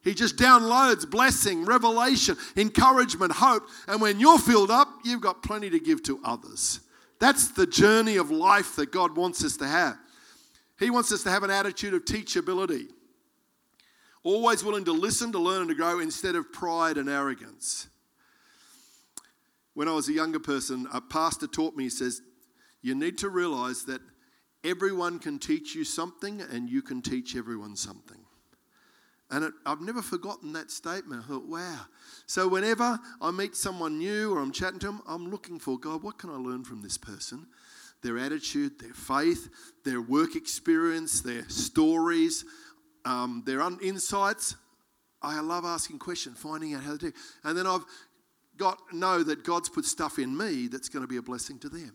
He 0.02 0.14
just 0.14 0.36
downloads 0.36 1.08
blessing, 1.08 1.64
revelation, 1.64 2.36
encouragement, 2.56 3.32
hope. 3.32 3.64
And 3.88 4.00
when 4.00 4.20
you're 4.20 4.38
filled 4.38 4.70
up, 4.70 4.88
you've 5.04 5.20
got 5.20 5.42
plenty 5.42 5.68
to 5.70 5.80
give 5.80 6.02
to 6.04 6.20
others. 6.24 6.80
That's 7.18 7.48
the 7.48 7.66
journey 7.66 8.16
of 8.16 8.30
life 8.30 8.76
that 8.76 8.92
God 8.92 9.16
wants 9.16 9.44
us 9.44 9.56
to 9.56 9.66
have. 9.66 9.96
He 10.78 10.90
wants 10.90 11.10
us 11.10 11.22
to 11.24 11.30
have 11.30 11.42
an 11.42 11.50
attitude 11.50 11.94
of 11.94 12.04
teachability 12.04 12.88
always 14.26 14.64
willing 14.64 14.84
to 14.84 14.92
listen, 14.92 15.30
to 15.32 15.38
learn, 15.38 15.62
and 15.62 15.68
to 15.68 15.74
grow 15.74 16.00
instead 16.00 16.34
of 16.34 16.52
pride 16.52 16.98
and 16.98 17.08
arrogance. 17.08 17.88
When 19.74 19.88
I 19.88 19.92
was 19.92 20.08
a 20.08 20.12
younger 20.12 20.40
person, 20.40 20.88
a 20.92 21.00
pastor 21.00 21.46
taught 21.46 21.76
me, 21.76 21.84
he 21.84 21.90
says, 21.90 22.22
You 22.82 22.94
need 22.94 23.18
to 23.18 23.28
realize 23.28 23.84
that 23.84 24.00
everyone 24.64 25.20
can 25.20 25.38
teach 25.38 25.74
you 25.74 25.84
something 25.84 26.40
and 26.40 26.68
you 26.68 26.82
can 26.82 27.02
teach 27.02 27.36
everyone 27.36 27.76
something. 27.76 28.18
And 29.30 29.44
it, 29.44 29.52
I've 29.64 29.80
never 29.80 30.02
forgotten 30.02 30.52
that 30.52 30.70
statement. 30.70 31.24
I 31.24 31.28
thought, 31.28 31.46
wow. 31.46 31.80
So 32.26 32.48
whenever 32.48 32.98
I 33.20 33.30
meet 33.30 33.56
someone 33.56 33.98
new 33.98 34.32
or 34.32 34.40
I'm 34.40 34.52
chatting 34.52 34.78
to 34.80 34.86
them, 34.86 35.02
I'm 35.06 35.30
looking 35.30 35.58
for 35.58 35.78
God, 35.78 36.02
what 36.02 36.18
can 36.18 36.30
I 36.30 36.36
learn 36.36 36.64
from 36.64 36.82
this 36.82 36.96
person? 36.96 37.46
Their 38.02 38.18
attitude, 38.18 38.78
their 38.78 38.92
faith, 38.92 39.48
their 39.84 40.00
work 40.00 40.36
experience, 40.36 41.22
their 41.22 41.48
stories, 41.48 42.44
um, 43.06 43.42
their 43.46 43.62
un- 43.62 43.78
insights. 43.80 44.56
I 45.22 45.40
love 45.40 45.64
asking 45.64 46.00
questions, 46.00 46.38
finding 46.38 46.74
out 46.74 46.82
how 46.82 46.92
to 46.92 46.98
do. 46.98 47.12
And 47.44 47.56
then 47.56 47.66
I've 47.66 47.84
got 48.56 48.78
know 48.92 49.22
that 49.22 49.44
God's 49.44 49.68
put 49.68 49.84
stuff 49.84 50.18
in 50.18 50.36
me 50.36 50.66
that's 50.66 50.88
going 50.88 51.02
to 51.02 51.08
be 51.08 51.16
a 51.16 51.22
blessing 51.22 51.58
to 51.60 51.68
them. 51.68 51.94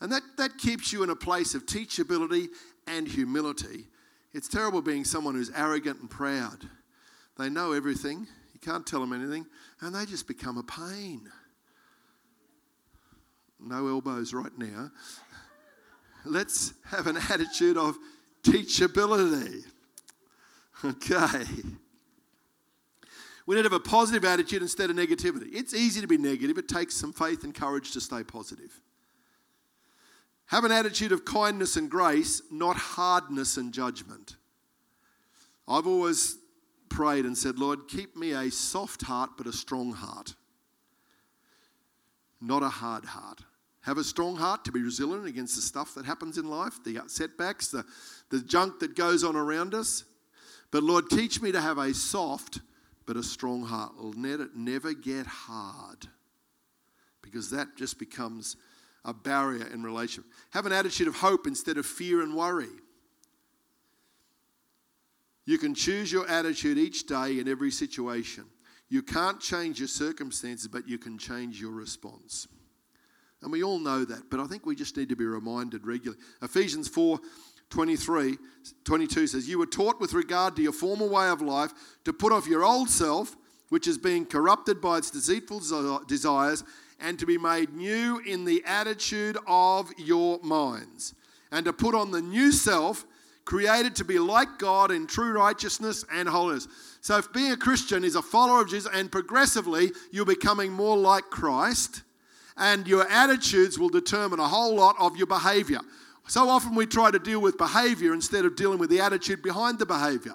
And 0.00 0.12
that, 0.12 0.22
that 0.38 0.58
keeps 0.58 0.92
you 0.92 1.02
in 1.02 1.10
a 1.10 1.16
place 1.16 1.54
of 1.54 1.66
teachability 1.66 2.48
and 2.86 3.06
humility. 3.06 3.88
It's 4.32 4.48
terrible 4.48 4.82
being 4.82 5.04
someone 5.04 5.34
who's 5.34 5.50
arrogant 5.54 6.00
and 6.00 6.10
proud. 6.10 6.68
They 7.38 7.48
know 7.48 7.72
everything, 7.72 8.26
you 8.52 8.60
can't 8.60 8.86
tell 8.86 9.00
them 9.00 9.12
anything, 9.12 9.46
and 9.80 9.94
they 9.94 10.06
just 10.06 10.28
become 10.28 10.58
a 10.58 10.62
pain. 10.62 11.30
No 13.60 13.88
elbows 13.88 14.34
right 14.34 14.56
now. 14.56 14.90
Let's 16.24 16.74
have 16.86 17.06
an 17.06 17.16
attitude 17.16 17.76
of 17.76 17.96
teachability. 18.42 19.64
Okay. 20.82 21.44
We 23.46 23.56
need 23.56 23.62
to 23.62 23.70
have 23.70 23.72
a 23.74 23.80
positive 23.80 24.24
attitude 24.24 24.62
instead 24.62 24.88
of 24.88 24.96
negativity. 24.96 25.50
It's 25.52 25.74
easy 25.74 26.00
to 26.00 26.06
be 26.06 26.16
negative, 26.16 26.56
it 26.56 26.68
takes 26.68 26.96
some 26.96 27.12
faith 27.12 27.44
and 27.44 27.54
courage 27.54 27.92
to 27.92 28.00
stay 28.00 28.24
positive. 28.24 28.80
Have 30.46 30.64
an 30.64 30.72
attitude 30.72 31.12
of 31.12 31.24
kindness 31.24 31.76
and 31.76 31.90
grace, 31.90 32.42
not 32.50 32.76
hardness 32.76 33.56
and 33.56 33.72
judgment. 33.72 34.36
I've 35.66 35.86
always 35.86 36.36
prayed 36.90 37.24
and 37.24 37.36
said, 37.36 37.58
Lord, 37.58 37.88
keep 37.88 38.16
me 38.16 38.32
a 38.32 38.50
soft 38.50 39.02
heart 39.02 39.30
but 39.36 39.46
a 39.46 39.52
strong 39.52 39.92
heart. 39.92 40.34
not 42.40 42.62
a 42.62 42.68
hard 42.68 43.04
heart. 43.06 43.40
Have 43.82 43.98
a 43.98 44.04
strong 44.04 44.36
heart 44.36 44.64
to 44.64 44.72
be 44.72 44.82
resilient 44.82 45.26
against 45.26 45.56
the 45.56 45.62
stuff 45.62 45.94
that 45.94 46.04
happens 46.04 46.38
in 46.38 46.48
life, 46.48 46.82
the 46.84 47.00
setbacks, 47.06 47.68
the, 47.68 47.84
the 48.30 48.40
junk 48.40 48.80
that 48.80 48.94
goes 48.94 49.24
on 49.24 49.36
around 49.36 49.74
us. 49.74 50.04
But 50.74 50.82
Lord, 50.82 51.08
teach 51.08 51.40
me 51.40 51.52
to 51.52 51.60
have 51.60 51.78
a 51.78 51.94
soft 51.94 52.58
but 53.06 53.16
a 53.16 53.22
strong 53.22 53.62
heart. 53.62 53.92
Let 53.96 54.40
it 54.40 54.56
never 54.56 54.92
get 54.92 55.24
hard 55.24 56.08
because 57.22 57.50
that 57.50 57.76
just 57.76 57.96
becomes 57.96 58.56
a 59.04 59.14
barrier 59.14 59.68
in 59.72 59.84
relationship. 59.84 60.24
Have 60.50 60.66
an 60.66 60.72
attitude 60.72 61.06
of 61.06 61.14
hope 61.14 61.46
instead 61.46 61.78
of 61.78 61.86
fear 61.86 62.22
and 62.22 62.34
worry. 62.34 62.66
You 65.46 65.58
can 65.58 65.76
choose 65.76 66.10
your 66.10 66.28
attitude 66.28 66.76
each 66.76 67.06
day 67.06 67.38
in 67.38 67.46
every 67.46 67.70
situation. 67.70 68.42
You 68.88 69.02
can't 69.02 69.38
change 69.38 69.78
your 69.78 69.86
circumstances, 69.86 70.66
but 70.66 70.88
you 70.88 70.98
can 70.98 71.18
change 71.18 71.60
your 71.60 71.70
response. 71.70 72.48
And 73.42 73.52
we 73.52 73.62
all 73.62 73.78
know 73.78 74.04
that, 74.04 74.28
but 74.28 74.40
I 74.40 74.48
think 74.48 74.66
we 74.66 74.74
just 74.74 74.96
need 74.96 75.10
to 75.10 75.16
be 75.16 75.24
reminded 75.24 75.86
regularly. 75.86 76.20
Ephesians 76.42 76.88
4 76.88 77.20
23, 77.70 78.38
22 78.84 79.26
says, 79.26 79.48
You 79.48 79.58
were 79.58 79.66
taught 79.66 80.00
with 80.00 80.12
regard 80.12 80.56
to 80.56 80.62
your 80.62 80.72
former 80.72 81.06
way 81.06 81.28
of 81.28 81.42
life 81.42 81.72
to 82.04 82.12
put 82.12 82.32
off 82.32 82.46
your 82.46 82.64
old 82.64 82.88
self, 82.88 83.36
which 83.68 83.88
is 83.88 83.98
being 83.98 84.26
corrupted 84.26 84.80
by 84.80 84.98
its 84.98 85.10
deceitful 85.10 85.60
desires, 86.06 86.64
and 87.00 87.18
to 87.18 87.26
be 87.26 87.38
made 87.38 87.74
new 87.74 88.18
in 88.20 88.44
the 88.44 88.62
attitude 88.66 89.36
of 89.46 89.90
your 89.98 90.38
minds, 90.42 91.14
and 91.50 91.64
to 91.64 91.72
put 91.72 91.94
on 91.94 92.10
the 92.10 92.22
new 92.22 92.52
self, 92.52 93.04
created 93.44 93.94
to 93.96 94.04
be 94.04 94.18
like 94.18 94.58
God 94.58 94.90
in 94.90 95.06
true 95.06 95.32
righteousness 95.32 96.04
and 96.12 96.28
holiness. 96.28 96.66
So, 97.00 97.18
if 97.18 97.32
being 97.32 97.52
a 97.52 97.56
Christian 97.56 98.04
is 98.04 98.14
a 98.14 98.22
follower 98.22 98.62
of 98.62 98.70
Jesus, 98.70 98.90
and 98.94 99.12
progressively 99.12 99.92
you're 100.10 100.24
becoming 100.24 100.72
more 100.72 100.96
like 100.96 101.24
Christ, 101.24 102.02
and 102.56 102.86
your 102.86 103.06
attitudes 103.10 103.78
will 103.78 103.88
determine 103.88 104.40
a 104.40 104.48
whole 104.48 104.74
lot 104.74 104.96
of 104.98 105.16
your 105.16 105.26
behavior. 105.26 105.80
So 106.26 106.48
often 106.48 106.74
we 106.74 106.86
try 106.86 107.10
to 107.10 107.18
deal 107.18 107.40
with 107.40 107.58
behavior 107.58 108.14
instead 108.14 108.44
of 108.44 108.56
dealing 108.56 108.78
with 108.78 108.90
the 108.90 109.00
attitude 109.00 109.42
behind 109.42 109.78
the 109.78 109.86
behavior. 109.86 110.34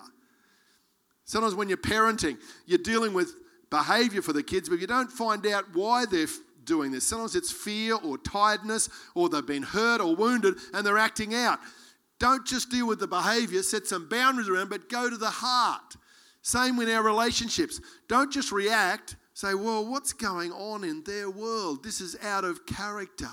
Sometimes 1.26 1.56
when 1.56 1.68
you're 1.68 1.78
parenting, 1.78 2.38
you're 2.66 2.78
dealing 2.78 3.14
with 3.14 3.34
behavior 3.70 4.22
for 4.22 4.34
the 4.34 4.44
kids, 4.44 4.70
but 4.70 4.80
you 4.80 4.88
don't 4.88 5.12
find 5.12 5.46
out 5.48 5.66
why 5.74 6.06
they're 6.06 6.28
doing 6.64 6.92
this. 6.92 7.08
Sometimes 7.08 7.36
it's 7.36 7.52
fear 7.52 7.96
or 7.96 8.18
tiredness, 8.18 8.90
or 9.16 9.30
they've 9.30 9.46
been 9.46 9.64
hurt 9.64 10.02
or 10.02 10.16
wounded 10.16 10.56
and 10.74 10.86
they're 10.86 10.98
acting 10.98 11.34
out. 11.34 11.60
Don't 12.20 12.46
just 12.46 12.70
deal 12.70 12.88
with 12.88 13.00
the 13.00 13.08
behavior, 13.08 13.64
set 13.64 13.88
some 13.88 14.08
boundaries 14.10 14.50
around, 14.50 14.70
but 14.70 14.90
go 14.90 15.10
to 15.10 15.18
the 15.18 15.30
heart. 15.30 15.96
Same 16.42 16.78
with 16.78 16.90
our 16.90 17.04
relationships. 17.04 17.80
Don't 18.08 18.32
just 18.32 18.52
react, 18.52 19.16
say, 19.34 19.54
well, 19.54 19.86
what's 19.86 20.14
going 20.14 20.52
on 20.52 20.84
in 20.84 21.04
their 21.04 21.30
world? 21.30 21.84
This 21.84 22.02
is 22.02 22.18
out 22.22 22.44
of 22.44 22.66
character. 22.66 23.30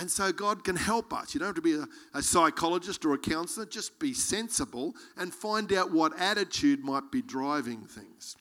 And 0.00 0.10
so 0.10 0.32
God 0.32 0.64
can 0.64 0.76
help 0.76 1.12
us. 1.12 1.34
You 1.34 1.40
don't 1.40 1.48
have 1.48 1.56
to 1.56 1.60
be 1.60 1.74
a, 1.74 1.86
a, 2.14 2.22
psychologist 2.22 3.04
or 3.04 3.12
a 3.12 3.18
counselor, 3.18 3.66
just 3.66 3.98
be 3.98 4.14
sensible 4.14 4.94
and 5.18 5.32
find 5.32 5.70
out 5.74 5.92
what 5.92 6.18
attitude 6.18 6.82
might 6.82 7.12
be 7.12 7.20
driving 7.20 7.82
things. 7.82 8.34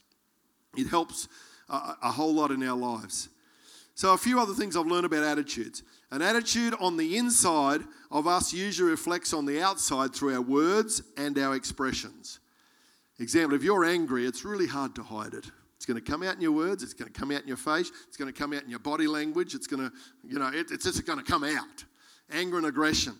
It 0.78 0.88
helps 0.88 1.28
a, 1.68 1.98
a 2.04 2.12
whole 2.12 2.34
lot 2.34 2.52
in 2.52 2.64
our 2.64 2.78
lives. 2.78 3.28
So, 3.94 4.14
a 4.14 4.18
few 4.18 4.40
other 4.40 4.54
things 4.54 4.78
I've 4.78 4.88
learned 4.88 5.06
about 5.06 5.26
attitudes. 5.26 5.84
An 6.12 6.22
attitude 6.22 6.76
on 6.80 6.96
the 6.96 7.18
inside 7.18 7.82
of 8.10 8.26
us 8.26 8.54
usually 8.54 8.92
reflects 8.92 9.34
on 9.34 9.46
the 9.46 9.62
outside 9.62 10.16
through 10.16 10.36
our 10.36 10.42
words 10.42 11.04
and 11.18 11.38
our 11.38 11.56
expressions. 11.56 12.40
Example, 13.20 13.58
if 13.58 13.64
you're 13.64 13.84
angry, 13.84 14.26
it's 14.26 14.46
really 14.46 14.68
hard 14.68 14.96
to 14.96 15.04
hide 15.04 15.34
it. 15.34 15.52
It's 15.80 15.86
going 15.86 15.96
to 15.96 16.12
come 16.12 16.24
out 16.24 16.36
in 16.36 16.42
your 16.42 16.52
words. 16.52 16.84
It's 16.84 16.94
going 16.94 17.10
to 17.10 17.18
come 17.18 17.32
out 17.32 17.42
in 17.42 17.48
your 17.48 17.56
face. 17.56 17.90
It's 18.10 18.18
going 18.18 18.30
to 18.30 18.38
come 18.38 18.52
out 18.52 18.64
in 18.64 18.70
your 18.70 18.80
body 18.80 19.08
language. 19.08 19.56
It's 19.56 19.66
going 19.66 19.90
to, 19.90 19.96
you 20.28 20.38
know, 20.38 20.48
it, 20.48 20.72
it's 20.72 20.84
just 20.84 21.06
going 21.06 21.20
to 21.20 21.24
come 21.24 21.46
out. 21.46 21.86
Anger 22.30 22.58
and 22.58 22.66
aggression, 22.66 23.14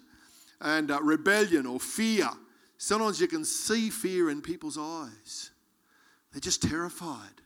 and 0.60 0.92
uh, 0.92 1.00
rebellion 1.02 1.66
or 1.66 1.80
fear. 1.80 2.28
Sometimes 2.78 3.22
you 3.22 3.28
can 3.28 3.46
see 3.46 3.90
fear 3.90 4.30
in 4.30 4.42
people's 4.42 4.78
eyes. 4.78 5.52
They're 6.34 6.42
just 6.42 6.62
terrified. 6.62 7.42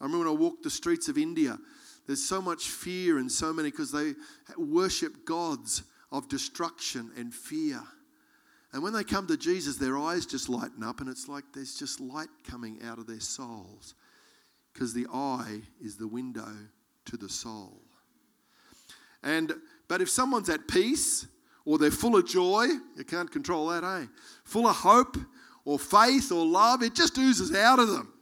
I 0.00 0.04
remember 0.04 0.26
when 0.26 0.36
I 0.36 0.40
walked 0.40 0.62
the 0.62 0.70
streets 0.70 1.08
of 1.08 1.18
India. 1.18 1.58
There's 2.06 2.22
so 2.22 2.40
much 2.40 2.68
fear 2.68 3.18
and 3.18 3.30
so 3.30 3.52
many 3.52 3.72
because 3.72 3.90
they 3.90 4.14
worship 4.56 5.26
gods 5.26 5.82
of 6.12 6.28
destruction 6.28 7.10
and 7.16 7.34
fear. 7.34 7.82
And 8.72 8.84
when 8.84 8.92
they 8.92 9.02
come 9.02 9.26
to 9.26 9.36
Jesus, 9.36 9.78
their 9.78 9.98
eyes 9.98 10.26
just 10.26 10.48
lighten 10.48 10.84
up, 10.84 11.00
and 11.00 11.10
it's 11.10 11.26
like 11.26 11.42
there's 11.52 11.74
just 11.74 11.98
light 11.98 12.28
coming 12.48 12.78
out 12.84 12.98
of 12.98 13.08
their 13.08 13.20
souls 13.20 13.96
because 14.72 14.92
the 14.92 15.06
eye 15.12 15.62
is 15.80 15.96
the 15.96 16.06
window 16.06 16.48
to 17.06 17.16
the 17.16 17.28
soul. 17.28 17.80
And 19.22 19.54
but 19.88 20.00
if 20.00 20.08
someone's 20.08 20.48
at 20.48 20.68
peace 20.68 21.26
or 21.64 21.78
they're 21.78 21.90
full 21.90 22.16
of 22.16 22.26
joy, 22.26 22.66
you 22.96 23.04
can't 23.04 23.30
control 23.30 23.68
that, 23.68 23.84
eh? 23.84 24.06
Full 24.44 24.66
of 24.66 24.76
hope 24.76 25.16
or 25.64 25.78
faith 25.78 26.32
or 26.32 26.44
love, 26.44 26.82
it 26.82 26.94
just 26.94 27.16
oozes 27.18 27.54
out 27.54 27.78
of 27.78 27.88
them. 27.88 28.12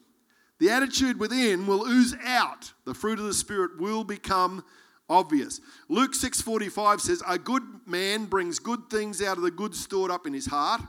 The 0.58 0.70
attitude 0.70 1.18
within 1.18 1.66
will 1.66 1.86
ooze 1.86 2.14
out. 2.24 2.72
The 2.84 2.94
fruit 2.94 3.18
of 3.18 3.24
the 3.24 3.34
spirit 3.34 3.80
will 3.80 4.04
become 4.04 4.62
obvious. 5.08 5.60
Luke 5.88 6.14
6:45 6.14 7.00
says, 7.00 7.22
"A 7.26 7.38
good 7.38 7.62
man 7.86 8.26
brings 8.26 8.58
good 8.58 8.90
things 8.90 9.22
out 9.22 9.38
of 9.38 9.42
the 9.42 9.50
good 9.50 9.74
stored 9.74 10.10
up 10.10 10.26
in 10.26 10.34
his 10.34 10.46
heart, 10.46 10.82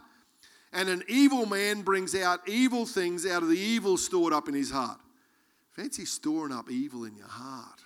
and 0.73 0.89
an 0.89 1.03
evil 1.07 1.45
man 1.45 1.83
brings 1.83 2.13
out 2.15 2.47
evil 2.47 2.85
things 2.85 3.25
out 3.25 3.43
of 3.43 3.49
the 3.49 3.59
evil 3.59 3.97
stored 3.97 4.33
up 4.33 4.49
in 4.49 4.53
his 4.53 4.71
heart." 4.71 4.99
Fancy 5.73 6.05
storing 6.05 6.53
up 6.53 6.69
evil 6.69 7.05
in 7.05 7.15
your 7.15 7.27
heart. 7.27 7.79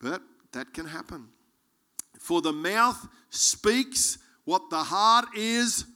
But 0.00 0.22
that 0.52 0.74
can 0.74 0.86
happen. 0.86 1.28
For 2.18 2.42
the 2.42 2.52
mouth 2.52 3.08
speaks 3.30 4.18
what 4.44 4.70
the 4.70 4.82
heart 4.82 5.26
is 5.36 5.86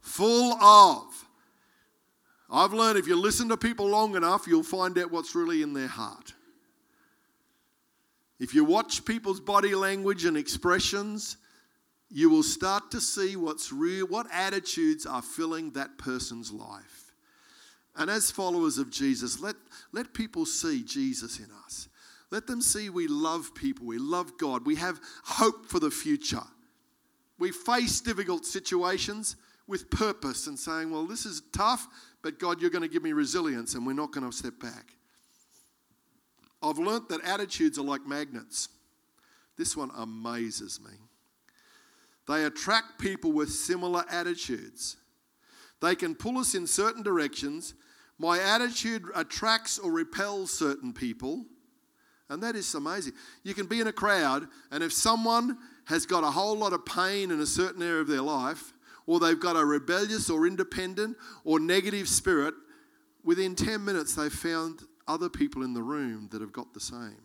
full 0.00 0.54
of. 0.54 1.04
I've 2.50 2.72
learned 2.72 2.98
if 2.98 3.06
you 3.06 3.16
listen 3.16 3.48
to 3.50 3.56
people 3.56 3.86
long 3.86 4.16
enough, 4.16 4.46
you'll 4.46 4.62
find 4.62 4.98
out 4.98 5.10
what's 5.10 5.34
really 5.34 5.62
in 5.62 5.74
their 5.74 5.86
heart. 5.86 6.32
If 8.40 8.54
you 8.54 8.64
watch 8.64 9.04
people's 9.04 9.40
body 9.40 9.74
language 9.74 10.24
and 10.24 10.36
expressions, 10.36 11.36
you 12.10 12.30
will 12.30 12.42
start 12.42 12.90
to 12.92 13.00
see 13.00 13.36
what's 13.36 13.72
real, 13.72 14.06
what 14.06 14.26
attitudes 14.32 15.04
are 15.04 15.20
filling 15.20 15.72
that 15.72 15.98
person's 15.98 16.50
life. 16.50 17.07
And 17.96 18.10
as 18.10 18.30
followers 18.30 18.78
of 18.78 18.90
Jesus, 18.90 19.40
let, 19.40 19.56
let 19.92 20.14
people 20.14 20.46
see 20.46 20.82
Jesus 20.82 21.38
in 21.38 21.48
us. 21.64 21.88
Let 22.30 22.46
them 22.46 22.60
see 22.60 22.90
we 22.90 23.08
love 23.08 23.54
people, 23.54 23.86
we 23.86 23.98
love 23.98 24.38
God, 24.38 24.66
we 24.66 24.76
have 24.76 25.00
hope 25.24 25.66
for 25.66 25.80
the 25.80 25.90
future. 25.90 26.42
We 27.38 27.52
face 27.52 28.00
difficult 28.00 28.44
situations 28.44 29.36
with 29.66 29.90
purpose 29.90 30.46
and 30.46 30.58
saying, 30.58 30.90
Well, 30.90 31.06
this 31.06 31.24
is 31.24 31.42
tough, 31.52 31.86
but 32.22 32.38
God, 32.38 32.60
you're 32.60 32.70
going 32.70 32.82
to 32.82 32.88
give 32.88 33.02
me 33.02 33.12
resilience 33.12 33.74
and 33.74 33.86
we're 33.86 33.92
not 33.92 34.12
going 34.12 34.28
to 34.28 34.36
step 34.36 34.58
back. 34.60 34.94
I've 36.62 36.78
learnt 36.78 37.08
that 37.08 37.22
attitudes 37.22 37.78
are 37.78 37.84
like 37.84 38.06
magnets. 38.06 38.68
This 39.56 39.76
one 39.76 39.90
amazes 39.96 40.80
me. 40.84 40.92
They 42.26 42.44
attract 42.44 42.98
people 42.98 43.32
with 43.32 43.50
similar 43.50 44.04
attitudes. 44.10 44.96
They 45.80 45.94
can 45.94 46.14
pull 46.14 46.38
us 46.38 46.54
in 46.54 46.66
certain 46.66 47.02
directions 47.02 47.74
my 48.18 48.40
attitude 48.40 49.04
attracts 49.14 49.78
or 49.78 49.92
repels 49.92 50.50
certain 50.50 50.92
people. 50.92 51.44
And 52.28 52.42
that 52.42 52.56
is 52.56 52.74
amazing. 52.74 53.14
You 53.42 53.54
can 53.54 53.66
be 53.66 53.80
in 53.80 53.86
a 53.86 53.92
crowd, 53.92 54.48
and 54.70 54.82
if 54.82 54.92
someone 54.92 55.56
has 55.86 56.04
got 56.04 56.24
a 56.24 56.30
whole 56.30 56.56
lot 56.56 56.74
of 56.74 56.84
pain 56.84 57.30
in 57.30 57.40
a 57.40 57.46
certain 57.46 57.82
area 57.82 58.00
of 58.00 58.08
their 58.08 58.20
life, 58.20 58.74
or 59.06 59.18
they've 59.18 59.40
got 59.40 59.56
a 59.56 59.64
rebellious 59.64 60.28
or 60.28 60.46
independent 60.46 61.16
or 61.44 61.58
negative 61.58 62.08
spirit, 62.08 62.54
within 63.24 63.54
10 63.54 63.82
minutes 63.82 64.14
they've 64.14 64.32
found 64.32 64.82
other 65.06 65.30
people 65.30 65.62
in 65.62 65.72
the 65.72 65.82
room 65.82 66.28
that 66.30 66.42
have 66.42 66.52
got 66.52 66.74
the 66.74 66.80
same. 66.80 67.22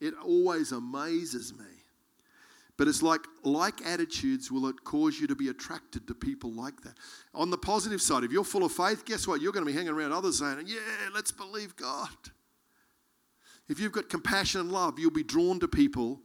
It 0.00 0.14
always 0.24 0.72
amazes 0.72 1.54
me. 1.56 1.79
But 2.80 2.88
it's 2.88 3.02
like 3.02 3.26
like 3.44 3.84
attitudes 3.84 4.50
will 4.50 4.66
it 4.66 4.84
cause 4.84 5.20
you 5.20 5.26
to 5.26 5.34
be 5.34 5.50
attracted 5.50 6.06
to 6.06 6.14
people 6.14 6.50
like 6.50 6.80
that. 6.80 6.94
On 7.34 7.50
the 7.50 7.58
positive 7.58 8.00
side, 8.00 8.24
if 8.24 8.32
you're 8.32 8.42
full 8.42 8.64
of 8.64 8.72
faith, 8.72 9.04
guess 9.04 9.28
what? 9.28 9.42
You're 9.42 9.52
going 9.52 9.66
to 9.66 9.70
be 9.70 9.76
hanging 9.76 9.92
around 9.92 10.12
others 10.12 10.38
saying, 10.38 10.62
"Yeah, 10.64 10.78
let's 11.12 11.30
believe 11.30 11.76
God." 11.76 12.08
If 13.68 13.80
you've 13.80 13.92
got 13.92 14.08
compassion 14.08 14.62
and 14.62 14.72
love, 14.72 14.98
you'll 14.98 15.10
be 15.10 15.22
drawn 15.22 15.60
to 15.60 15.68
people 15.68 16.22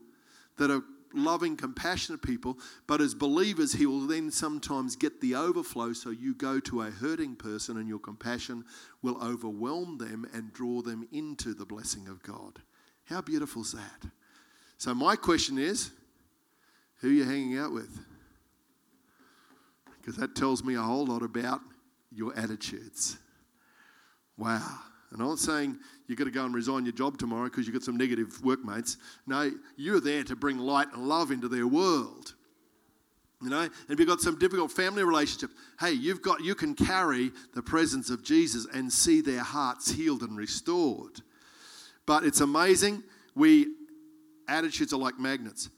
that 0.56 0.70
are 0.70 0.82
loving, 1.12 1.58
compassionate 1.58 2.22
people. 2.22 2.58
But 2.86 3.02
as 3.02 3.14
believers, 3.14 3.74
He 3.74 3.84
will 3.84 4.06
then 4.06 4.30
sometimes 4.30 4.96
get 4.96 5.20
the 5.20 5.34
overflow. 5.34 5.92
So 5.92 6.08
you 6.08 6.34
go 6.34 6.58
to 6.60 6.80
a 6.80 6.90
hurting 6.90 7.36
person, 7.36 7.76
and 7.76 7.86
your 7.86 7.98
compassion 7.98 8.64
will 9.02 9.22
overwhelm 9.22 9.98
them 9.98 10.26
and 10.32 10.54
draw 10.54 10.80
them 10.80 11.06
into 11.12 11.52
the 11.52 11.66
blessing 11.66 12.08
of 12.08 12.22
God. 12.22 12.62
How 13.04 13.20
beautiful 13.20 13.60
is 13.60 13.72
that? 13.72 14.10
So, 14.78 14.94
my 14.94 15.16
question 15.16 15.58
is 15.58 15.90
who 17.06 17.12
you're 17.12 17.26
hanging 17.26 17.56
out 17.56 17.72
with. 17.72 18.00
Because 20.00 20.16
that 20.16 20.34
tells 20.34 20.64
me 20.64 20.74
a 20.74 20.82
whole 20.82 21.06
lot 21.06 21.22
about 21.22 21.60
your 22.10 22.36
attitudes. 22.36 23.16
Wow. 24.36 24.80
And 25.12 25.22
I'm 25.22 25.28
not 25.28 25.38
saying 25.38 25.78
you've 26.08 26.18
got 26.18 26.24
to 26.24 26.32
go 26.32 26.44
and 26.44 26.52
resign 26.52 26.84
your 26.84 26.94
job 26.94 27.16
tomorrow 27.16 27.44
because 27.44 27.64
you've 27.66 27.74
got 27.74 27.84
some 27.84 27.96
negative 27.96 28.42
workmates. 28.42 28.96
No, 29.24 29.52
you're 29.76 30.00
there 30.00 30.24
to 30.24 30.34
bring 30.34 30.58
light 30.58 30.88
and 30.92 31.06
love 31.06 31.30
into 31.30 31.46
their 31.46 31.68
world. 31.68 32.34
You 33.40 33.50
know, 33.50 33.60
and 33.60 33.70
if 33.88 34.00
you've 34.00 34.08
got 34.08 34.20
some 34.20 34.36
difficult 34.36 34.72
family 34.72 35.04
relationship, 35.04 35.50
hey, 35.78 35.92
you've 35.92 36.22
got 36.22 36.42
you 36.42 36.56
can 36.56 36.74
carry 36.74 37.30
the 37.54 37.62
presence 37.62 38.10
of 38.10 38.24
Jesus 38.24 38.66
and 38.74 38.92
see 38.92 39.20
their 39.20 39.44
hearts 39.44 39.92
healed 39.92 40.22
and 40.22 40.36
restored. 40.36 41.20
But 42.04 42.24
it's 42.24 42.40
amazing. 42.40 43.04
We 43.36 43.68
attitudes 44.48 44.92
are 44.92 44.98
like 44.98 45.20
magnets. 45.20 45.70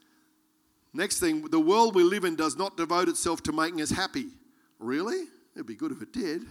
Next 0.92 1.20
thing, 1.20 1.42
the 1.42 1.60
world 1.60 1.94
we 1.94 2.02
live 2.02 2.24
in 2.24 2.34
does 2.34 2.56
not 2.56 2.76
devote 2.76 3.08
itself 3.08 3.42
to 3.44 3.52
making 3.52 3.80
us 3.80 3.90
happy. 3.90 4.26
Really? 4.78 5.24
It'd 5.54 5.66
be 5.66 5.74
good 5.74 5.92
if 5.92 6.02
it 6.02 6.12
did. 6.12 6.42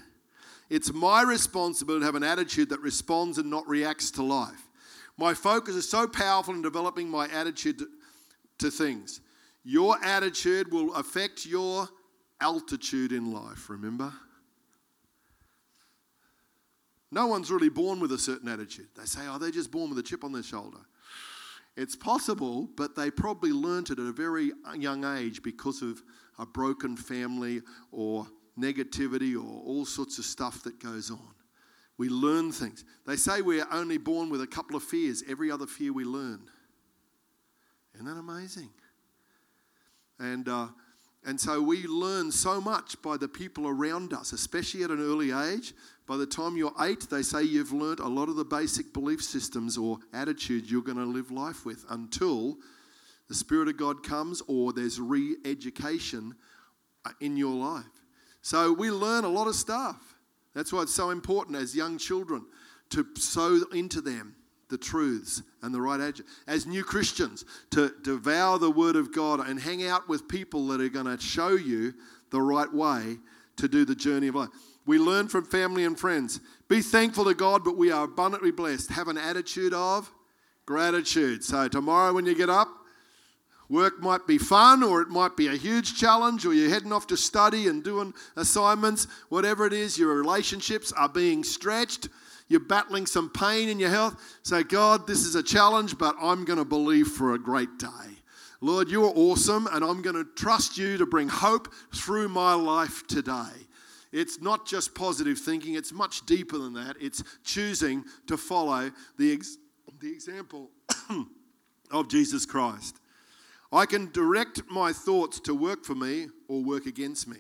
It's 0.70 0.94
my 0.94 1.22
responsibility 1.22 2.02
to 2.02 2.06
have 2.06 2.16
an 2.16 2.24
attitude 2.24 2.70
that 2.70 2.82
responds 2.82 3.38
and 3.38 3.50
not 3.50 3.68
reacts 3.68 4.12
to 4.12 4.24
life. 4.24 4.68
My 5.18 5.34
focus 5.34 5.76
is 5.76 5.90
so 5.90 6.08
powerful 6.08 6.54
in 6.54 6.62
developing 6.62 7.10
my 7.10 7.28
attitude 7.30 7.80
to, 7.80 7.88
to 8.60 8.70
things. 8.70 9.22
Your 9.64 9.98
attitude 10.04 10.72
will 10.72 10.94
affect 10.94 11.46
your 11.46 11.90
altitude 12.40 13.12
in 13.12 13.34
life, 13.34 13.70
remember? 13.70 14.14
No 17.12 17.28
one's 17.28 17.50
really 17.50 17.70
born 17.70 18.00
with 18.00 18.12
a 18.12 18.18
certain 18.18 18.50
attitude. 18.50 18.90
They 18.96 19.06
say, 19.06 19.22
oh, 19.28 19.38
they're 19.38 19.50
just 19.50 19.72
born 19.72 19.90
with 19.90 19.98
a 20.00 20.04
chip 20.04 20.24
on 20.24 20.34
their 20.34 20.44
shoulder. 20.44 20.80
It's 21.78 21.96
possible, 21.96 22.68
but 22.76 22.96
they 22.96 23.12
probably 23.12 23.52
learnt 23.52 23.92
it 23.92 24.00
at 24.00 24.06
a 24.06 24.12
very 24.12 24.52
young 24.76 25.06
age 25.06 25.44
because 25.44 25.84
of 25.84 26.02
a 26.40 26.46
broken 26.46 26.98
family 26.98 27.62
or 27.92 28.28
negativity 28.60 29.36
or 29.36 29.62
all 29.64 29.86
sorts 29.86 30.18
of 30.18 30.26
stuff 30.26 30.64
that 30.64 30.80
goes 30.80 31.12
on. 31.12 31.36
We 32.00 32.10
learn 32.10 32.52
things. 32.52 32.84
They 33.06 33.16
say 33.16 33.42
we're 33.44 33.68
only 33.72 34.00
born 34.00 34.32
with 34.32 34.42
a 34.42 34.48
couple 34.48 34.76
of 34.76 34.82
fears. 34.82 35.24
Every 35.30 35.52
other 35.52 35.68
fear 35.68 35.94
we 35.94 36.04
learn. 36.04 36.50
Isn't 37.94 38.08
that 38.08 38.18
amazing? 38.18 38.70
And, 40.20 40.50
uh, 40.50 40.70
and 41.28 41.38
so 41.38 41.62
we 41.62 41.86
learn 41.88 42.32
so 42.32 42.62
much 42.62 43.00
by 43.02 43.18
the 43.18 43.28
people 43.28 43.68
around 43.68 44.14
us, 44.14 44.32
especially 44.32 44.84
at 44.84 44.92
an 44.92 45.02
early 45.02 45.32
age. 45.32 45.74
By 46.06 46.16
the 46.16 46.26
time 46.26 46.56
you're 46.56 46.72
eight, 46.80 47.02
they 47.10 47.22
say 47.22 47.44
you've 47.44 47.74
learned 47.74 48.00
a 48.00 48.08
lot 48.08 48.30
of 48.30 48.38
the 48.38 48.46
basic 48.46 48.94
belief 48.94 49.22
systems 49.22 49.78
or 49.78 50.00
attitudes 50.14 50.72
you're 50.72 50.82
going 50.82 50.96
to 50.96 51.04
live 51.04 51.30
life 51.30 51.66
with 51.66 51.84
until 51.90 52.56
the 53.28 53.36
Spirit 53.36 53.68
of 53.68 53.76
God 53.76 54.04
comes 54.04 54.42
or 54.48 54.72
there's 54.72 55.02
re 55.02 55.36
education 55.44 56.34
uh, 57.04 57.12
in 57.20 57.36
your 57.36 57.56
life. 57.56 57.84
So 58.42 58.72
we 58.72 58.90
learn 58.90 59.26
a 59.26 59.30
lot 59.30 59.48
of 59.48 59.56
stuff. 59.56 60.16
That's 60.56 60.72
why 60.72 60.84
it's 60.84 60.96
so 60.96 61.10
important 61.10 61.58
as 61.58 61.76
young 61.76 61.98
children 61.98 62.46
to 62.92 63.06
sow 63.18 63.66
into 63.74 64.00
them 64.00 64.37
the 64.70 64.78
truths 64.78 65.42
and 65.62 65.74
the 65.74 65.82
right 65.82 66.00
attitude. 66.00 66.26
As 66.48 66.66
new 66.66 66.84
Christians, 66.84 67.46
to 67.72 67.94
devour 68.04 68.60
the 68.60 68.72
Word 68.72 68.96
of 68.96 69.14
God 69.14 69.48
and 69.48 69.60
hang 69.60 69.86
out 69.86 70.08
with 70.10 70.28
people 70.28 70.68
that 70.68 70.82
are 70.82 70.90
going 70.90 71.06
to 71.06 71.22
show 71.22 71.50
you 71.50 71.94
the 72.32 72.42
right 72.42 72.72
way 72.72 73.18
to 73.58 73.68
do 73.68 73.86
the 73.86 73.96
journey 73.96 74.28
of 74.28 74.36
life. 74.36 74.50
We 74.86 75.00
learn 75.00 75.28
from 75.28 75.46
family 75.46 75.84
and 75.84 76.00
friends. 76.00 76.40
Be 76.68 76.82
thankful 76.82 77.26
to 77.26 77.34
God, 77.34 77.64
but 77.64 77.78
we 77.78 77.92
are 77.92 78.06
abundantly 78.06 78.52
blessed. 78.52 78.92
Have 78.92 79.08
an 79.08 79.18
attitude 79.18 79.74
of 79.74 80.12
gratitude. 80.66 81.44
So, 81.44 81.68
tomorrow 81.68 82.14
when 82.14 82.26
you 82.26 82.36
get 82.36 82.50
up, 82.50 82.70
work 83.70 84.00
might 84.00 84.26
be 84.28 84.38
fun 84.38 84.84
or 84.84 85.02
it 85.02 85.10
might 85.10 85.36
be 85.36 85.48
a 85.48 85.56
huge 85.56 86.00
challenge, 86.00 86.46
or 86.46 86.54
you're 86.54 86.70
heading 86.70 86.94
off 86.94 87.08
to 87.08 87.18
study 87.18 87.68
and 87.68 87.84
doing 87.84 88.14
assignments, 88.36 89.08
whatever 89.30 89.66
it 89.66 89.74
is, 89.74 89.98
your 89.98 90.16
relationships 90.16 90.92
are 90.94 91.10
being 91.10 91.44
stretched 91.44 92.10
you're 92.48 92.60
battling 92.60 93.06
some 93.06 93.30
pain 93.30 93.70
in 93.70 93.80
your 93.80 93.90
health, 93.90 94.16
say, 94.44 94.64
God, 94.64 95.06
this 95.08 95.26
is 95.26 95.36
a 95.36 95.44
challenge, 95.44 95.98
but 95.98 96.16
I'm 96.22 96.46
going 96.46 96.60
to 96.60 96.66
believe 96.66 97.08
for 97.08 97.34
a 97.34 97.40
great 97.40 97.78
day. 97.78 97.88
Lord, 98.62 98.90
you're 98.90 99.12
awesome, 99.16 99.68
and 99.72 99.84
I'm 99.84 100.02
going 100.02 100.16
to 100.16 100.26
trust 100.36 100.78
you 100.78 100.98
to 100.98 101.06
bring 101.06 101.28
hope 101.28 101.74
through 101.94 102.30
my 102.30 102.54
life 102.54 103.06
today. 103.08 103.52
It's 104.12 104.42
not 104.42 104.66
just 104.66 104.96
positive 104.96 105.38
thinking, 105.38 105.76
it's 105.76 105.92
much 105.92 106.26
deeper 106.26 106.58
than 106.58 106.74
that. 106.74 106.96
It's 107.00 107.24
choosing 107.44 108.06
to 108.28 108.38
follow 108.38 108.92
the, 109.18 109.34
ex- 109.34 109.58
the 110.00 110.10
example 110.10 110.72
of 111.92 112.08
Jesus 112.08 112.46
Christ. 112.46 113.00
I 113.72 113.86
can 113.86 114.12
direct 114.12 114.62
my 114.70 114.94
thoughts 114.94 115.40
to 115.42 115.54
work 115.54 115.84
for 115.84 115.96
me 115.96 116.28
or 116.48 116.64
work 116.64 116.86
against 116.86 117.28
me. 117.28 117.38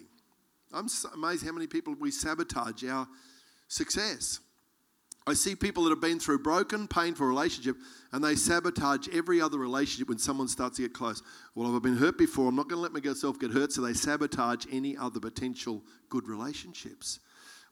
I'm 0.73 0.87
amazed 1.13 1.45
how 1.45 1.53
many 1.53 1.67
people 1.67 1.95
we 1.97 2.11
sabotage 2.11 2.83
our 2.83 3.07
success. 3.67 4.41
I 5.25 5.33
see 5.33 5.55
people 5.55 5.83
that 5.83 5.89
have 5.89 6.01
been 6.01 6.19
through 6.19 6.39
broken, 6.39 6.87
painful 6.87 7.27
relationship 7.27 7.75
and 8.13 8.23
they 8.23 8.35
sabotage 8.35 9.09
every 9.13 9.41
other 9.41 9.57
relationship 9.57 10.07
when 10.07 10.17
someone 10.17 10.47
starts 10.47 10.77
to 10.77 10.83
get 10.83 10.93
close. 10.93 11.21
Well, 11.53 11.75
I've 11.75 11.81
been 11.81 11.97
hurt 11.97 12.17
before. 12.17 12.47
I'm 12.47 12.55
not 12.55 12.69
going 12.69 12.81
to 12.81 12.93
let 12.93 13.03
myself 13.03 13.37
get 13.37 13.51
hurt, 13.51 13.73
so 13.73 13.81
they 13.81 13.93
sabotage 13.93 14.65
any 14.71 14.95
other 14.95 15.19
potential 15.19 15.83
good 16.09 16.29
relationships. 16.29 17.19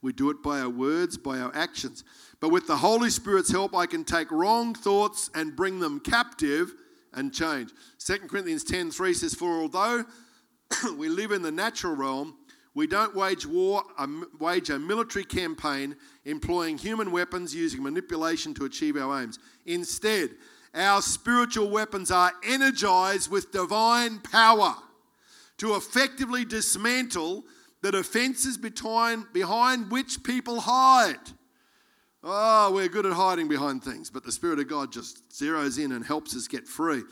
We 0.01 0.11
do 0.11 0.29
it 0.29 0.43
by 0.43 0.59
our 0.59 0.69
words, 0.69 1.17
by 1.17 1.39
our 1.39 1.55
actions. 1.55 2.03
But 2.41 2.49
with 2.49 2.67
the 2.67 2.75
Holy 2.75 3.09
Spirit's 3.09 3.51
help, 3.51 3.73
I 3.73 3.85
can 3.85 4.03
take 4.03 4.31
wrong 4.31 4.75
thoughts 4.75 5.29
and 5.33 5.55
bring 5.55 5.79
them 5.79 6.01
captive 6.01 6.75
and 7.15 7.33
change. 7.33 7.71
2 7.99 8.27
Corinthians 8.27 8.63
10:3 8.63 9.15
says, 9.15 9.33
For 9.33 9.61
although 9.61 10.05
we 10.97 11.09
live 11.09 11.31
in 11.31 11.41
the 11.41 11.51
natural 11.51 11.95
realm, 11.95 12.35
we 12.73 12.87
don't 12.87 13.15
wage 13.15 13.45
war, 13.45 13.83
um, 13.97 14.29
wage 14.37 14.69
a 14.69 14.77
military 14.77 15.23
campaign 15.23 15.95
employing 16.25 16.77
human 16.77 17.11
weapons 17.11 17.55
using 17.55 17.81
manipulation 17.81 18.53
to 18.55 18.65
achieve 18.65 18.97
our 18.97 19.21
aims. 19.21 19.39
Instead, 19.65 20.31
our 20.73 21.01
spiritual 21.01 21.69
weapons 21.69 22.11
are 22.11 22.33
energized 22.43 23.31
with 23.31 23.53
divine 23.53 24.19
power 24.19 24.75
to 25.57 25.75
effectively 25.75 26.43
dismantle 26.43 27.45
the 27.81 27.91
defenses 27.93 28.57
behind 28.57 29.89
which 29.89 30.21
people 30.23 30.59
hide. 30.59 31.15
Oh, 32.27 32.71
we're 32.71 32.87
good 32.87 33.05
at 33.05 33.13
hiding 33.13 33.47
behind 33.47 33.83
things, 33.83 34.09
but 34.09 34.23
the 34.23 34.31
Spirit 34.31 34.57
of 34.57 34.67
God 34.67 34.91
just 34.91 35.29
zeroes 35.29 35.77
in 35.77 35.91
and 35.91 36.03
helps 36.03 36.35
us 36.35 36.47
get 36.47 36.67
free. 36.67 37.03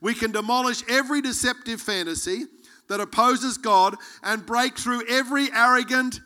We 0.00 0.14
can 0.14 0.30
demolish 0.30 0.84
every 0.88 1.20
deceptive 1.20 1.80
fantasy 1.80 2.44
that 2.88 3.00
opposes 3.00 3.58
God 3.58 3.96
and 4.22 4.46
break 4.46 4.78
through 4.78 5.08
every 5.08 5.48
arrogant 5.52 6.20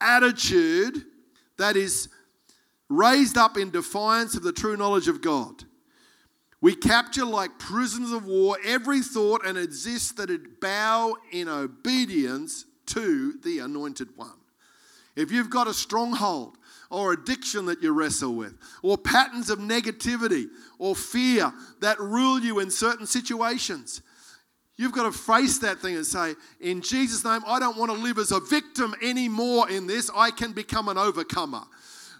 attitude 0.00 1.04
that 1.58 1.76
is 1.76 2.08
raised 2.88 3.36
up 3.36 3.58
in 3.58 3.70
defiance 3.70 4.34
of 4.34 4.44
the 4.44 4.52
true 4.52 4.78
knowledge 4.78 5.06
of 5.06 5.20
God. 5.20 5.64
We 6.62 6.74
capture 6.74 7.26
like 7.26 7.58
prisoners 7.58 8.12
of 8.12 8.24
war 8.24 8.56
every 8.64 9.02
thought 9.02 9.44
and 9.44 9.58
insist 9.58 10.16
that 10.16 10.30
it 10.30 10.58
bow 10.58 11.18
in 11.32 11.50
obedience 11.50 12.64
to 12.86 13.34
the 13.44 13.58
anointed 13.58 14.16
one. 14.16 14.38
If 15.16 15.30
you've 15.30 15.50
got 15.50 15.66
a 15.66 15.74
stronghold 15.74 16.56
or 16.90 17.12
addiction 17.12 17.66
that 17.66 17.82
you 17.82 17.92
wrestle 17.92 18.34
with, 18.34 18.54
or 18.82 18.98
patterns 18.98 19.48
of 19.48 19.58
negativity 19.58 20.46
or 20.78 20.96
fear 20.96 21.52
that 21.80 21.98
rule 22.00 22.40
you 22.40 22.58
in 22.58 22.70
certain 22.70 23.06
situations, 23.06 24.02
You've 24.80 24.92
got 24.92 25.02
to 25.02 25.12
face 25.12 25.58
that 25.58 25.80
thing 25.80 25.96
and 25.96 26.06
say, 26.06 26.34
In 26.58 26.80
Jesus' 26.80 27.22
name, 27.22 27.42
I 27.46 27.60
don't 27.60 27.76
want 27.76 27.90
to 27.92 27.98
live 27.98 28.16
as 28.16 28.32
a 28.32 28.40
victim 28.40 28.94
anymore 29.02 29.68
in 29.68 29.86
this. 29.86 30.10
I 30.16 30.30
can 30.30 30.52
become 30.52 30.88
an 30.88 30.96
overcomer. 30.96 31.64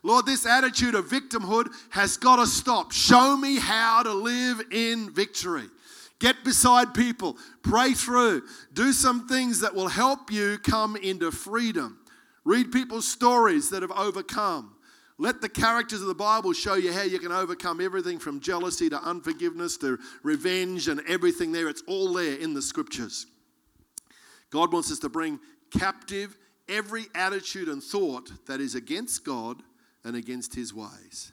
Lord, 0.02 0.26
this 0.26 0.44
attitude 0.44 0.94
of 0.94 1.06
victimhood 1.06 1.68
has 1.88 2.18
got 2.18 2.36
to 2.36 2.46
stop. 2.46 2.92
Show 2.92 3.34
me 3.38 3.58
how 3.58 4.02
to 4.02 4.12
live 4.12 4.60
in 4.70 5.10
victory. 5.10 5.70
Get 6.18 6.44
beside 6.44 6.92
people, 6.92 7.38
pray 7.62 7.94
through, 7.94 8.42
do 8.74 8.92
some 8.92 9.26
things 9.26 9.60
that 9.60 9.74
will 9.74 9.88
help 9.88 10.30
you 10.30 10.58
come 10.58 10.96
into 10.96 11.32
freedom. 11.32 11.99
Read 12.50 12.72
people's 12.72 13.06
stories 13.06 13.70
that 13.70 13.82
have 13.82 13.92
overcome. 13.92 14.74
Let 15.18 15.40
the 15.40 15.48
characters 15.48 16.00
of 16.00 16.08
the 16.08 16.16
Bible 16.16 16.52
show 16.52 16.74
you 16.74 16.92
how 16.92 17.02
you 17.02 17.20
can 17.20 17.30
overcome 17.30 17.80
everything 17.80 18.18
from 18.18 18.40
jealousy 18.40 18.90
to 18.90 19.00
unforgiveness 19.00 19.76
to 19.76 20.00
revenge 20.24 20.88
and 20.88 21.00
everything 21.06 21.52
there. 21.52 21.68
It's 21.68 21.84
all 21.86 22.12
there 22.12 22.34
in 22.34 22.52
the 22.52 22.60
scriptures. 22.60 23.26
God 24.50 24.72
wants 24.72 24.90
us 24.90 24.98
to 24.98 25.08
bring 25.08 25.38
captive 25.70 26.36
every 26.68 27.04
attitude 27.14 27.68
and 27.68 27.80
thought 27.80 28.32
that 28.48 28.60
is 28.60 28.74
against 28.74 29.24
God 29.24 29.62
and 30.02 30.16
against 30.16 30.52
his 30.52 30.74
ways. 30.74 31.30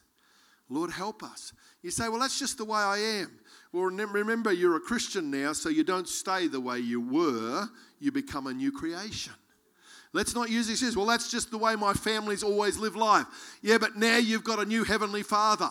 Lord, 0.69 0.91
help 0.91 1.23
us. 1.23 1.51
You 1.81 1.89
say, 1.89 2.09
well, 2.09 2.19
that's 2.19 2.37
just 2.37 2.59
the 2.59 2.65
way 2.65 2.77
I 2.79 2.99
am. 2.99 3.39
Well, 3.73 3.85
remember, 3.85 4.51
you're 4.51 4.75
a 4.75 4.81
Christian 4.81 5.31
now, 5.31 5.53
so 5.53 5.69
you 5.69 5.83
don't 5.83 6.07
stay 6.07 6.45
the 6.45 6.61
way 6.61 6.77
you 6.77 7.01
were, 7.01 7.67
you 7.99 8.11
become 8.11 8.45
a 8.45 8.53
new 8.53 8.71
creation. 8.71 9.33
Let's 10.13 10.33
not 10.33 10.49
use 10.49 10.69
as, 10.81 10.95
well, 10.95 11.05
that's 11.05 11.29
just 11.29 11.51
the 11.51 11.57
way 11.57 11.75
my 11.75 11.93
family's 11.93 12.43
always 12.43 12.77
lived 12.77 12.95
life. 12.95 13.25
Yeah, 13.61 13.77
but 13.77 13.97
now 13.97 14.17
you've 14.17 14.43
got 14.43 14.59
a 14.59 14.65
new 14.65 14.83
Heavenly 14.83 15.23
Father. 15.23 15.69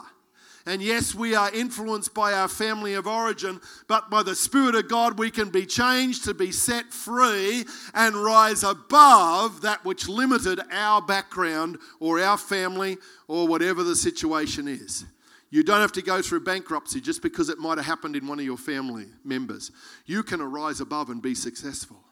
And 0.69 0.83
yes, 0.83 1.15
we 1.15 1.37
are 1.37 1.53
influenced 1.53 2.13
by 2.13 2.33
our 2.33 2.49
family 2.49 2.95
of 2.95 3.07
origin, 3.07 3.61
but 3.87 4.11
by 4.11 4.25
the 4.25 4.35
Spirit 4.35 4.75
of 4.75 4.89
God, 4.89 5.17
we 5.17 5.31
can 5.31 5.49
be 5.49 5.65
changed 5.65 6.25
to 6.25 6.35
be 6.35 6.51
set 6.51 6.93
free 6.93 7.65
and 7.95 8.17
rise 8.17 8.65
above 8.65 9.63
that 9.63 9.85
which 9.85 10.09
limited 10.09 10.61
our 10.73 11.01
background 11.01 11.79
or 12.01 12.21
our 12.21 12.37
family 12.37 12.99
or 13.29 13.47
whatever 13.47 13.85
the 13.85 13.95
situation 13.95 14.67
is. 14.67 15.05
You 15.51 15.63
don't 15.63 15.81
have 15.81 15.93
to 15.93 16.03
go 16.03 16.21
through 16.21 16.41
bankruptcy 16.41 17.01
just 17.01 17.23
because 17.23 17.49
it 17.49 17.59
might 17.59 17.79
have 17.79 17.87
happened 17.87 18.17
in 18.17 18.27
one 18.27 18.41
of 18.41 18.45
your 18.45 18.59
family 18.59 19.07
members. 19.25 19.71
You 20.05 20.25
can 20.25 20.41
arise 20.41 20.81
above 20.81 21.11
and 21.11 21.23
be 21.23 21.37
successful. 21.37 22.03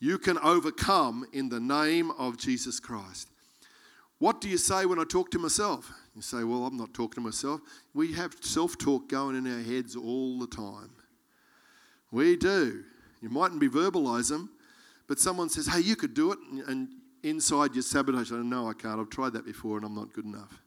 You 0.00 0.18
can 0.18 0.38
overcome 0.38 1.26
in 1.32 1.50
the 1.50 1.60
name 1.60 2.10
of 2.12 2.38
Jesus 2.38 2.80
Christ. 2.80 3.28
What 4.18 4.40
do 4.40 4.48
you 4.48 4.56
say 4.56 4.86
when 4.86 4.98
I 4.98 5.04
talk 5.04 5.30
to 5.32 5.38
myself? 5.38 5.92
You 6.16 6.22
say, 6.22 6.42
Well, 6.42 6.64
I'm 6.64 6.76
not 6.76 6.92
talking 6.94 7.22
to 7.22 7.26
myself. 7.26 7.60
We 7.94 8.12
have 8.14 8.34
self 8.40 8.78
talk 8.78 9.08
going 9.08 9.36
in 9.36 9.46
our 9.46 9.62
heads 9.62 9.96
all 9.96 10.38
the 10.38 10.46
time. 10.46 10.90
We 12.10 12.36
do. 12.36 12.84
You 13.20 13.28
mightn't 13.28 13.60
be 13.60 13.68
verbalize 13.68 14.30
them, 14.30 14.50
but 15.06 15.18
someone 15.18 15.50
says, 15.50 15.66
Hey, 15.66 15.80
you 15.80 15.96
could 15.96 16.14
do 16.14 16.32
it. 16.32 16.38
And 16.66 16.88
inside 17.22 17.74
you 17.74 17.82
sabotage. 17.82 18.30
No, 18.30 18.68
I 18.68 18.72
can't. 18.72 19.00
I've 19.00 19.10
tried 19.10 19.34
that 19.34 19.44
before 19.44 19.76
and 19.76 19.86
I'm 19.86 19.94
not 19.94 20.12
good 20.12 20.24
enough. 20.24 20.62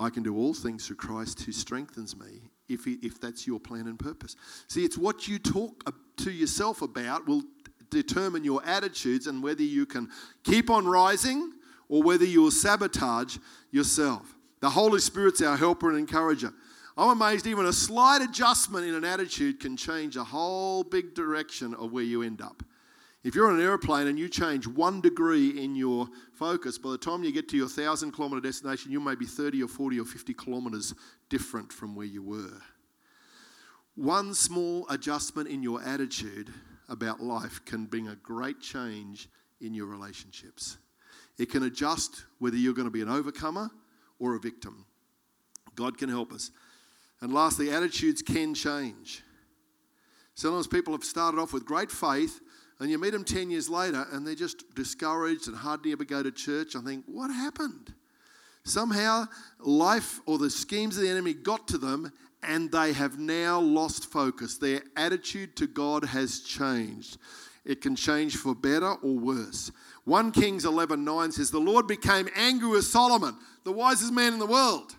I 0.00 0.10
can 0.10 0.22
do 0.22 0.36
all 0.36 0.54
things 0.54 0.86
through 0.86 0.96
Christ 0.96 1.42
who 1.42 1.52
strengthens 1.52 2.16
me, 2.16 2.50
if, 2.68 2.84
he, 2.84 2.94
if 3.02 3.20
that's 3.20 3.46
your 3.46 3.58
plan 3.58 3.88
and 3.88 3.98
purpose. 3.98 4.36
See, 4.68 4.84
it's 4.84 4.96
what 4.96 5.26
you 5.26 5.40
talk 5.40 5.92
to 6.18 6.30
yourself 6.30 6.82
about 6.82 7.26
will 7.26 7.42
determine 7.90 8.44
your 8.44 8.64
attitudes 8.64 9.26
and 9.26 9.42
whether 9.42 9.62
you 9.62 9.86
can 9.86 10.08
keep 10.44 10.70
on 10.70 10.86
rising 10.86 11.52
or 11.88 12.02
whether 12.02 12.24
you 12.24 12.42
will 12.42 12.50
sabotage 12.50 13.38
yourself. 13.70 14.36
The 14.60 14.70
Holy 14.70 15.00
Spirit's 15.00 15.42
our 15.42 15.56
helper 15.56 15.90
and 15.90 15.98
encourager. 15.98 16.52
I'm 16.96 17.10
amazed 17.10 17.46
even 17.46 17.66
a 17.66 17.72
slight 17.72 18.22
adjustment 18.22 18.84
in 18.84 18.94
an 18.94 19.04
attitude 19.04 19.60
can 19.60 19.76
change 19.76 20.16
a 20.16 20.24
whole 20.24 20.82
big 20.82 21.14
direction 21.14 21.74
of 21.74 21.92
where 21.92 22.02
you 22.02 22.22
end 22.22 22.42
up. 22.42 22.62
If 23.24 23.34
you're 23.34 23.48
on 23.48 23.58
an 23.58 23.64
aeroplane 23.64 24.06
and 24.06 24.18
you 24.18 24.28
change 24.28 24.66
one 24.66 25.00
degree 25.00 25.62
in 25.62 25.76
your 25.76 26.08
focus, 26.32 26.78
by 26.78 26.90
the 26.90 26.98
time 26.98 27.22
you 27.22 27.32
get 27.32 27.48
to 27.50 27.56
your 27.56 27.68
thousand 27.68 28.12
kilometre 28.12 28.40
destination, 28.40 28.90
you 28.90 29.00
may 29.00 29.14
be 29.14 29.26
30 29.26 29.62
or 29.62 29.68
40 29.68 30.00
or 30.00 30.04
50 30.04 30.34
kilometres 30.34 30.94
different 31.28 31.72
from 31.72 31.94
where 31.94 32.06
you 32.06 32.22
were. 32.22 32.62
One 33.94 34.34
small 34.34 34.86
adjustment 34.88 35.48
in 35.48 35.62
your 35.62 35.82
attitude 35.82 36.52
about 36.88 37.20
life 37.20 37.64
can 37.64 37.84
bring 37.84 38.08
a 38.08 38.16
great 38.16 38.60
change 38.60 39.28
in 39.60 39.74
your 39.74 39.86
relationships. 39.86 40.78
It 41.38 41.50
can 41.50 41.62
adjust 41.62 42.24
whether 42.38 42.56
you're 42.56 42.74
going 42.74 42.88
to 42.88 42.92
be 42.92 43.02
an 43.02 43.08
overcomer 43.08 43.70
or 44.18 44.34
a 44.34 44.40
victim. 44.40 44.86
God 45.74 45.98
can 45.98 46.08
help 46.08 46.32
us. 46.32 46.50
And 47.20 47.32
lastly, 47.32 47.70
attitudes 47.70 48.22
can 48.22 48.54
change. 48.54 49.22
Sometimes 50.34 50.66
people 50.66 50.92
have 50.92 51.04
started 51.04 51.40
off 51.40 51.52
with 51.52 51.64
great 51.64 51.90
faith 51.90 52.40
and 52.80 52.90
you 52.90 52.98
meet 52.98 53.10
them 53.10 53.24
10 53.24 53.50
years 53.50 53.68
later 53.68 54.06
and 54.12 54.26
they're 54.26 54.34
just 54.34 54.74
discouraged 54.74 55.48
and 55.48 55.56
hardly 55.56 55.92
ever 55.92 56.04
go 56.04 56.22
to 56.22 56.30
church. 56.30 56.76
I 56.76 56.80
think, 56.80 57.04
what 57.06 57.28
happened? 57.28 57.92
Somehow, 58.64 59.26
life 59.58 60.20
or 60.26 60.38
the 60.38 60.50
schemes 60.50 60.96
of 60.96 61.02
the 61.02 61.08
enemy 61.08 61.34
got 61.34 61.66
to 61.68 61.78
them 61.78 62.12
and 62.42 62.70
they 62.70 62.92
have 62.92 63.18
now 63.18 63.60
lost 63.60 64.10
focus. 64.10 64.58
Their 64.58 64.82
attitude 64.96 65.56
to 65.56 65.66
God 65.66 66.04
has 66.04 66.40
changed. 66.40 67.18
It 67.64 67.80
can 67.80 67.96
change 67.96 68.36
for 68.36 68.54
better 68.54 68.92
or 68.92 69.18
worse. 69.18 69.70
1 70.04 70.32
Kings 70.32 70.64
11 70.64 71.04
9 71.04 71.32
says, 71.32 71.50
The 71.50 71.58
Lord 71.58 71.86
became 71.86 72.28
angry 72.34 72.70
with 72.70 72.84
Solomon, 72.84 73.36
the 73.64 73.72
wisest 73.72 74.12
man 74.12 74.32
in 74.32 74.38
the 74.38 74.46
world, 74.46 74.96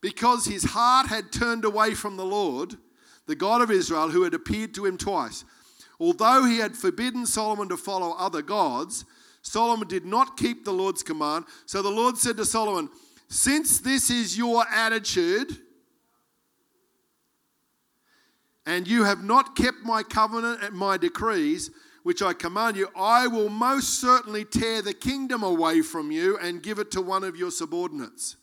because 0.00 0.46
his 0.46 0.64
heart 0.64 1.06
had 1.06 1.30
turned 1.30 1.64
away 1.64 1.94
from 1.94 2.16
the 2.16 2.24
Lord, 2.24 2.76
the 3.26 3.36
God 3.36 3.62
of 3.62 3.70
Israel, 3.70 4.10
who 4.10 4.24
had 4.24 4.34
appeared 4.34 4.74
to 4.74 4.86
him 4.86 4.98
twice. 4.98 5.44
Although 6.00 6.44
he 6.44 6.58
had 6.58 6.76
forbidden 6.76 7.26
Solomon 7.26 7.68
to 7.68 7.76
follow 7.76 8.16
other 8.18 8.42
gods, 8.42 9.04
Solomon 9.42 9.86
did 9.86 10.04
not 10.04 10.36
keep 10.36 10.64
the 10.64 10.72
Lord's 10.72 11.02
command. 11.02 11.44
So 11.66 11.82
the 11.82 11.90
Lord 11.90 12.18
said 12.18 12.36
to 12.38 12.44
Solomon, 12.44 12.90
Since 13.28 13.80
this 13.80 14.10
is 14.10 14.36
your 14.36 14.64
attitude, 14.68 15.58
and 18.66 18.86
you 18.86 19.04
have 19.04 19.22
not 19.24 19.56
kept 19.56 19.78
my 19.84 20.02
covenant 20.02 20.62
and 20.62 20.74
my 20.74 20.96
decrees, 20.96 21.70
which 22.02 22.22
I 22.22 22.32
command 22.32 22.76
you, 22.76 22.88
I 22.96 23.26
will 23.26 23.48
most 23.48 24.00
certainly 24.00 24.44
tear 24.44 24.82
the 24.82 24.94
kingdom 24.94 25.42
away 25.42 25.82
from 25.82 26.10
you 26.10 26.38
and 26.38 26.62
give 26.62 26.78
it 26.78 26.90
to 26.92 27.02
one 27.02 27.24
of 27.24 27.36
your 27.36 27.50
subordinates. 27.50 28.36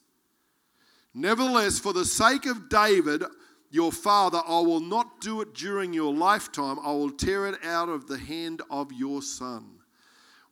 Nevertheless, 1.13 1.80
for 1.80 1.93
the 1.93 2.06
sake 2.06 2.45
of 2.45 2.69
David, 2.69 3.23
your 3.71 3.91
father, 3.91 4.41
I 4.47 4.60
will 4.60 4.80
not 4.80 5.19
do 5.19 5.41
it 5.41 5.53
during 5.53 5.93
your 5.93 6.13
lifetime. 6.13 6.77
I 6.84 6.91
will 6.91 7.10
tear 7.10 7.47
it 7.47 7.63
out 7.65 7.89
of 7.89 8.08
the 8.08 8.17
hand 8.17 8.62
of 8.69 8.91
your 8.93 9.21
son. 9.21 9.76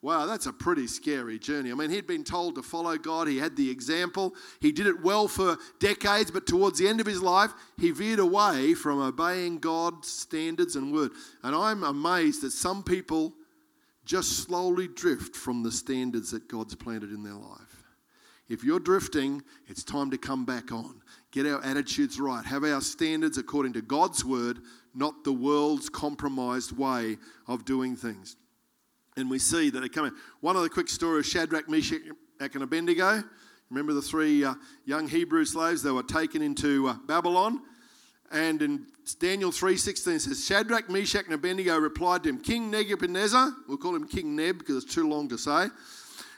Wow, 0.06 0.28
that's 0.28 0.46
a 0.46 0.54
pretty 0.54 0.86
scary 0.86 1.40
journey. 1.40 1.72
I 1.72 1.74
mean, 1.74 1.90
he'd 1.90 2.06
been 2.06 2.24
told 2.24 2.54
to 2.56 2.62
follow 2.62 2.96
God, 2.96 3.28
he 3.28 3.40
had 3.40 3.56
the 3.56 3.72
example, 3.72 4.36
he 4.62 4.72
did 4.72 4.86
it 4.86 5.02
well 5.02 5.28
for 5.28 5.58
decades, 5.80 6.30
but 6.30 6.46
towards 6.46 6.78
the 6.78 6.88
end 6.88 7.02
of 7.02 7.08
his 7.08 7.24
life, 7.24 7.52
he 7.80 7.90
veered 7.90 8.20
away 8.20 8.76
from 8.76 9.02
obeying 9.02 9.58
God's 9.58 10.08
standards 10.08 10.76
and 10.76 10.94
word. 10.94 11.10
And 11.42 11.56
I'm 11.56 11.84
amazed 11.84 12.44
that 12.44 12.52
some 12.52 12.84
people 12.84 13.34
just 14.06 14.44
slowly 14.44 14.88
drift 14.88 15.36
from 15.36 15.64
the 15.64 15.72
standards 15.72 16.30
that 16.30 16.48
God's 16.48 16.76
planted 16.76 17.12
in 17.12 17.24
their 17.24 17.34
life. 17.34 17.84
If 18.48 18.64
you're 18.64 18.80
drifting, 18.80 19.42
it's 19.66 19.84
time 19.84 20.12
to 20.12 20.20
come 20.20 20.46
back 20.46 20.72
on. 20.72 21.02
Get 21.32 21.48
our 21.48 21.66
attitudes 21.66 22.20
right. 22.20 22.46
Have 22.46 22.64
our 22.64 22.82
standards 22.82 23.40
according 23.40 23.74
to 23.74 23.82
God's 23.82 24.24
word, 24.24 24.60
not 24.94 25.24
the 25.24 25.34
world's 25.34 25.90
compromised 25.90 26.78
way 26.78 27.18
of 27.48 27.66
doing 27.66 27.96
things. 27.96 28.36
And 29.18 29.30
we 29.30 29.40
see 29.40 29.70
that 29.70 29.80
they 29.80 29.90
come 29.90 30.06
in. 30.06 30.14
One 30.42 30.56
of 30.56 30.64
the 30.64 30.70
quick 30.70 30.90
story 30.90 31.20
of 31.20 31.26
Shadrach, 31.26 31.70
Meshach, 31.70 32.02
and 32.40 32.64
Abednego. 32.64 33.24
Remember 33.70 33.94
the 33.94 34.02
three 34.02 34.44
uh, 34.44 34.56
young 34.86 35.08
Hebrew 35.08 35.46
slaves? 35.46 35.82
They 35.82 35.92
were 35.92 36.04
taken 36.04 36.42
into 36.42 36.88
uh, 36.88 36.96
Babylon. 37.08 37.62
And 38.32 38.62
in 38.62 38.88
Daniel 39.20 39.52
3.16 39.52 40.22
says, 40.22 40.46
Shadrach, 40.46 40.90
Meshach, 40.90 41.26
and 41.26 41.34
Abednego 41.34 41.78
replied 41.78 42.24
to 42.24 42.30
him, 42.30 42.40
King 42.40 42.70
Nebuchadnezzar, 42.70 43.54
we'll 43.68 43.78
call 43.78 43.96
him 43.96 44.08
King 44.08 44.36
Neb 44.36 44.60
because 44.60 44.84
it's 44.84 44.94
too 44.94 45.08
long 45.08 45.30
to 45.30 45.38
say, 45.38 45.68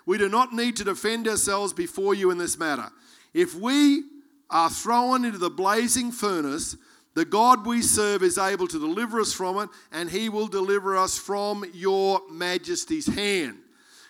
we 0.06 0.18
do 0.18 0.30
not 0.30 0.54
need 0.54 0.76
to 0.78 0.84
defend 0.84 1.28
ourselves 1.28 1.74
before 1.74 2.14
you 2.14 2.30
in 2.30 2.38
this 2.38 2.58
matter. 2.58 2.90
If 3.34 3.56
we 3.56 4.04
are 4.50 4.70
thrown 4.70 5.26
into 5.26 5.38
the 5.38 5.50
blazing 5.50 6.12
furnace, 6.12 6.78
the 7.18 7.26
God 7.26 7.66
we 7.66 7.82
serve 7.82 8.22
is 8.22 8.38
able 8.38 8.68
to 8.68 8.80
deliver 8.80 9.20
us 9.20 9.34
from 9.34 9.58
it, 9.58 9.70
and 9.92 10.08
he 10.08 10.30
will 10.30 10.46
deliver 10.46 10.96
us 10.96 11.18
from 11.18 11.66
your 11.74 12.22
majesty's 12.30 13.08
hand. 13.08 13.58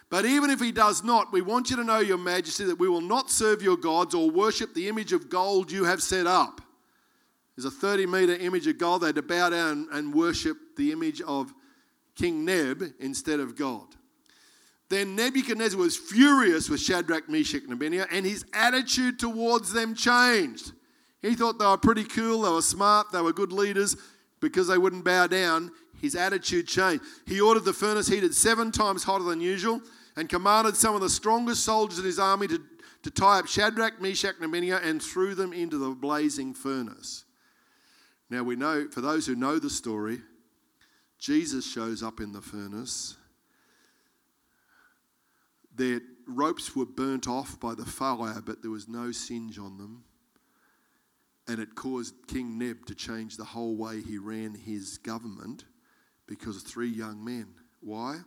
But 0.10 0.26
even 0.26 0.50
if 0.50 0.60
he 0.60 0.74
does 0.74 1.06
not, 1.06 1.32
we 1.32 1.42
want 1.42 1.70
you 1.70 1.78
to 1.78 1.86
know, 1.86 2.00
your 2.00 2.18
majesty, 2.18 2.66
that 2.66 2.78
we 2.78 2.90
will 2.90 3.00
not 3.00 3.32
serve 3.32 3.62
your 3.62 3.78
gods 3.78 4.14
or 4.14 4.30
worship 4.30 4.74
the 4.74 4.90
image 4.90 5.14
of 5.14 5.30
gold 5.30 5.72
you 5.72 5.86
have 5.86 6.04
set 6.04 6.28
up. 6.28 6.60
There's 7.56 7.64
a 7.64 7.72
30 7.72 8.08
meter 8.08 8.36
image 8.36 8.68
of 8.68 8.78
gold. 8.78 9.04
They 9.04 9.06
had 9.06 9.16
to 9.16 9.22
bow 9.22 9.52
down 9.52 9.88
and 9.94 10.14
worship 10.14 10.58
the 10.76 10.92
image 10.92 11.22
of 11.22 11.54
King 12.18 12.44
Neb 12.44 12.84
instead 13.00 13.40
of 13.40 13.56
God. 13.56 13.88
Then 14.90 15.16
Nebuchadnezzar 15.16 15.80
was 15.80 15.96
furious 15.96 16.70
with 16.70 16.82
Shadrach, 16.82 17.30
Meshach, 17.30 17.64
and 17.64 17.72
Abednego, 17.72 18.06
and 18.12 18.26
his 18.26 18.44
attitude 18.52 19.18
towards 19.18 19.72
them 19.72 19.96
changed. 19.96 20.74
He 21.28 21.36
thought 21.36 21.60
they 21.60 21.66
were 21.66 21.78
pretty 21.78 22.04
cool, 22.04 22.42
they 22.42 22.50
were 22.50 22.62
smart, 22.62 23.12
they 23.12 23.22
were 23.22 23.34
good 23.34 23.52
leaders 23.52 23.98
because 24.40 24.68
they 24.68 24.78
wouldn't 24.78 25.04
bow 25.04 25.28
down. 25.28 25.72
His 26.02 26.16
attitude 26.16 26.68
changed. 26.68 27.04
He 27.26 27.42
ordered 27.42 27.66
the 27.66 27.74
furnace 27.74 28.08
heated 28.08 28.34
seven 28.34 28.72
times 28.72 29.04
hotter 29.04 29.24
than 29.24 29.42
usual 29.42 29.82
and 30.16 30.30
commanded 30.30 30.76
some 30.76 30.96
of 30.96 31.02
the 31.02 31.10
strongest 31.10 31.64
soldiers 31.64 32.00
in 32.00 32.06
his 32.06 32.20
army 32.20 32.48
to, 32.48 32.62
to 33.04 33.12
tie 33.12 33.40
up 33.40 33.48
Shadrach, 33.48 34.00
Meshach, 34.00 34.36
and 34.36 34.46
Abednego 34.46 34.80
and 34.84 35.02
threw 35.02 35.36
them 35.36 35.54
into 35.54 35.78
the 35.78 35.90
blazing 35.90 36.54
furnace. 36.54 37.26
Now 38.30 38.44
we 38.44 38.56
know, 38.56 38.88
for 38.90 39.02
those 39.02 39.26
who 39.26 39.36
know 39.36 39.60
the 39.60 39.70
story, 39.70 40.22
Jesus 41.18 41.70
shows 41.70 42.04
up 42.04 42.20
in 42.20 42.32
the 42.32 42.42
furnace 42.42 43.18
their 45.78 46.02
ropes 46.28 46.76
were 46.76 46.86
burnt 46.86 47.28
off 47.28 47.60
by 47.60 47.76
the 47.76 47.86
fire, 47.86 48.42
but 48.44 48.62
there 48.62 48.72
was 48.72 48.88
no 48.88 49.12
singe 49.12 49.58
on 49.60 49.78
them. 49.78 50.04
And 51.48 51.60
it 51.60 51.76
caused 51.76 52.16
King 52.28 52.58
Neb 52.58 52.86
to 52.88 52.96
change 52.96 53.38
the 53.38 53.46
whole 53.46 53.76
way 53.76 54.02
he 54.02 54.18
ran 54.18 54.54
his 54.54 54.98
government 54.98 55.64
because 56.28 56.58
of 56.58 56.64
three 56.64 56.90
young 56.90 57.24
men. 57.24 57.48
Why? 57.80 58.18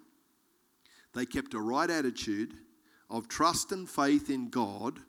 They 1.14 1.26
kept 1.26 1.54
a 1.54 1.61
right 1.61 1.90
attitude 1.90 2.54
of 3.11 3.28
trust 3.28 3.72
and 3.72 3.88
faith 3.88 4.30
in 4.30 4.48
God. 4.48 5.00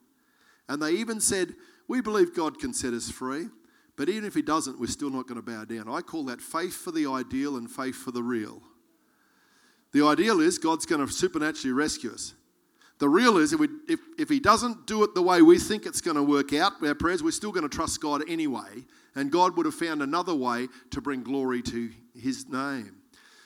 And 0.68 0.82
they 0.82 0.94
even 0.94 1.22
said, 1.22 1.56
We 1.88 2.02
believe 2.02 2.36
God 2.36 2.60
can 2.60 2.74
set 2.74 2.94
us 2.94 3.10
free, 3.10 3.48
but 3.96 4.10
even 4.10 4.26
if 4.26 4.34
He 4.34 4.42
doesn't, 4.42 4.80
we're 4.80 4.88
still 4.88 5.10
not 5.10 5.28
going 5.28 5.42
to 5.42 5.42
bow 5.42 5.66
down. 5.66 5.88
I 5.88 6.02
call 6.02 6.26
that 6.26 6.42
faith 6.42 6.76
for 6.76 6.92
the 6.92 7.08
ideal 7.08 7.58
and 7.58 7.70
faith 7.70 7.96
for 7.96 8.12
the 8.12 8.24
real. 8.24 8.62
The 9.94 10.06
ideal 10.06 10.40
is 10.40 10.58
God's 10.58 10.86
going 10.86 11.06
to 11.06 11.12
supernaturally 11.12 11.74
rescue 11.74 12.12
us. 12.12 12.34
The 13.02 13.10
real 13.10 13.40
is 13.40 13.52
if, 13.52 13.60
we, 13.60 13.68
if, 13.88 14.00
if 14.20 14.30
he 14.30 14.40
doesn't 14.40 14.86
do 14.86 15.04
it 15.04 15.16
the 15.16 15.24
way 15.24 15.42
we 15.42 15.58
think 15.58 15.88
it's 15.88 16.02
going 16.02 16.18
to 16.18 16.22
work 16.22 16.54
out, 16.54 16.74
our 16.86 16.94
prayers, 16.94 17.24
we're 17.24 17.32
still 17.32 17.52
going 17.52 17.68
to 17.68 17.76
trust 17.76 18.00
God 18.00 18.22
anyway. 18.30 18.86
And 19.16 19.32
God 19.32 19.58
would 19.58 19.66
have 19.66 19.74
found 19.74 20.04
another 20.04 20.36
way 20.36 20.68
to 20.92 21.02
bring 21.02 21.24
glory 21.24 21.64
to 21.64 21.90
his 22.14 22.48
name. 22.48 22.98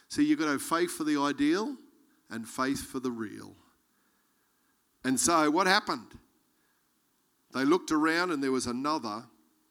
So 0.09 0.21
you've 0.21 0.39
got 0.39 0.45
to 0.45 0.51
have 0.51 0.61
faith 0.61 0.91
for 0.91 1.05
the 1.05 1.17
ideal 1.17 1.73
and 2.29 2.45
faith 2.45 2.85
for 2.85 2.99
the 2.99 3.11
real. 3.11 3.55
And 5.05 5.17
so 5.17 5.49
what 5.49 5.67
happened? 5.67 6.11
They 7.53 7.63
looked 7.63 7.93
around 7.93 8.31
and 8.31 8.43
there 8.43 8.51
was 8.51 8.67
another 8.67 9.23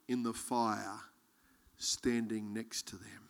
in 0.09 0.23
the 0.23 0.33
fire 0.33 0.99
standing 1.77 2.55
next 2.55 2.87
to 2.87 2.97
them. 2.97 3.29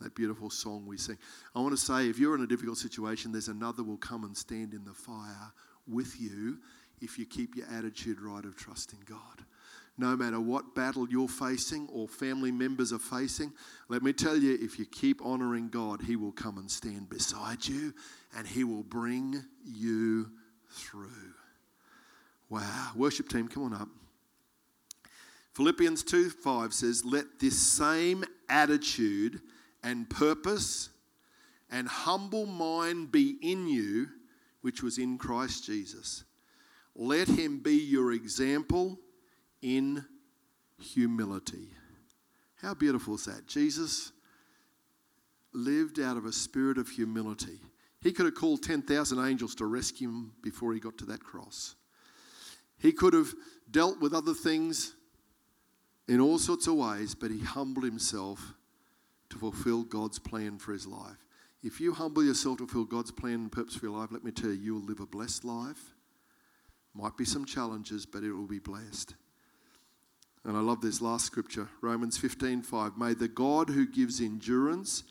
That 0.00 0.14
beautiful 0.14 0.48
song 0.48 0.86
we 0.86 0.96
sing. 0.96 1.18
I 1.54 1.60
want 1.60 1.72
to 1.72 1.76
say 1.76 2.08
if 2.08 2.18
you're 2.18 2.34
in 2.34 2.40
a 2.40 2.46
difficult 2.46 2.78
situation, 2.78 3.30
there's 3.30 3.48
another 3.48 3.82
will 3.82 3.98
come 3.98 4.24
and 4.24 4.34
stand 4.34 4.72
in 4.72 4.86
the 4.86 4.94
fire 4.94 5.52
with 5.86 6.20
you 6.20 6.58
if 7.00 7.18
you 7.18 7.26
keep 7.26 7.56
your 7.56 7.66
attitude 7.66 8.20
right 8.20 8.44
of 8.44 8.56
trust 8.56 8.92
in 8.92 8.98
God. 9.04 9.44
No 9.98 10.16
matter 10.16 10.40
what 10.40 10.74
battle 10.74 11.06
you're 11.08 11.28
facing 11.28 11.86
or 11.92 12.08
family 12.08 12.50
members 12.50 12.92
are 12.92 12.98
facing, 12.98 13.52
let 13.88 14.02
me 14.02 14.12
tell 14.12 14.36
you, 14.36 14.58
if 14.60 14.78
you 14.78 14.86
keep 14.86 15.24
honoring 15.24 15.68
God, 15.68 16.00
He 16.02 16.16
will 16.16 16.32
come 16.32 16.56
and 16.56 16.70
stand 16.70 17.10
beside 17.10 17.66
you 17.66 17.92
and 18.36 18.46
He 18.46 18.64
will 18.64 18.82
bring 18.82 19.44
you 19.64 20.30
through. 20.70 21.34
Wow. 22.48 22.92
Worship 22.96 23.28
team, 23.28 23.48
come 23.48 23.64
on 23.64 23.74
up. 23.74 23.88
Philippians 25.54 26.02
2 26.04 26.30
5 26.30 26.72
says, 26.72 27.04
Let 27.04 27.38
this 27.38 27.60
same 27.60 28.24
attitude 28.48 29.40
and 29.82 30.08
purpose 30.08 30.88
and 31.70 31.86
humble 31.86 32.46
mind 32.46 33.12
be 33.12 33.36
in 33.42 33.66
you 33.66 34.08
which 34.62 34.82
was 34.82 34.98
in 34.98 35.18
Christ 35.18 35.64
Jesus. 35.64 36.24
Let 36.94 37.28
him 37.28 37.58
be 37.58 37.76
your 37.76 38.12
example 38.12 38.98
in 39.60 40.04
humility. 40.78 41.68
How 42.60 42.74
beautiful 42.74 43.14
is 43.14 43.24
that? 43.26 43.46
Jesus 43.46 44.12
lived 45.52 46.00
out 46.00 46.16
of 46.16 46.24
a 46.24 46.32
spirit 46.32 46.78
of 46.78 46.88
humility. 46.88 47.60
He 48.00 48.12
could 48.12 48.26
have 48.26 48.34
called 48.34 48.62
10,000 48.62 49.18
angels 49.24 49.54
to 49.56 49.66
rescue 49.66 50.08
him 50.08 50.32
before 50.42 50.72
he 50.72 50.80
got 50.80 50.98
to 50.98 51.04
that 51.06 51.22
cross. 51.22 51.76
He 52.78 52.92
could 52.92 53.14
have 53.14 53.32
dealt 53.70 54.00
with 54.00 54.12
other 54.12 54.34
things 54.34 54.94
in 56.08 56.20
all 56.20 56.38
sorts 56.38 56.66
of 56.66 56.74
ways, 56.74 57.14
but 57.14 57.30
he 57.30 57.38
humbled 57.38 57.84
himself 57.84 58.54
to 59.30 59.38
fulfill 59.38 59.84
God's 59.84 60.18
plan 60.18 60.58
for 60.58 60.72
his 60.72 60.86
life. 60.86 61.16
If 61.62 61.80
you 61.80 61.92
humble 61.92 62.24
yourself 62.24 62.58
to 62.58 62.66
fulfill 62.66 62.84
God's 62.84 63.12
plan 63.12 63.34
and 63.34 63.52
purpose 63.52 63.76
for 63.76 63.86
your 63.86 63.96
life, 63.96 64.10
let 64.10 64.24
me 64.24 64.32
tell 64.32 64.50
you, 64.50 64.56
you 64.56 64.74
will 64.74 64.82
live 64.82 65.00
a 65.00 65.06
blessed 65.06 65.44
life. 65.44 65.94
Might 66.94 67.16
be 67.16 67.24
some 67.24 67.44
challenges, 67.44 68.04
but 68.04 68.24
it 68.24 68.32
will 68.32 68.48
be 68.48 68.58
blessed. 68.58 69.14
And 70.44 70.56
I 70.56 70.60
love 70.60 70.80
this 70.80 71.00
last 71.00 71.24
scripture, 71.24 71.68
Romans 71.80 72.18
15:5. 72.18 72.98
May 72.98 73.14
the 73.14 73.28
God 73.28 73.70
who 73.70 73.86
gives 73.86 74.20
endurance 74.20 75.04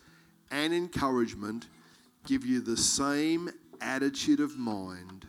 and 0.51 0.73
encouragement 0.73 1.69
give 2.25 2.45
you 2.45 2.59
the 2.59 2.77
same 2.77 3.49
attitude 3.79 4.41
of 4.41 4.57
mind 4.57 5.27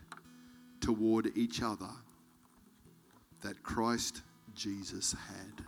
toward 0.80 1.37
each 1.37 1.62
other 1.62 1.90
that 3.42 3.62
Christ 3.62 4.22
Jesus 4.54 5.12
had. 5.12 5.64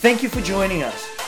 Thank 0.00 0.22
you 0.22 0.30
for 0.30 0.40
joining 0.40 0.82
us. 0.82 1.27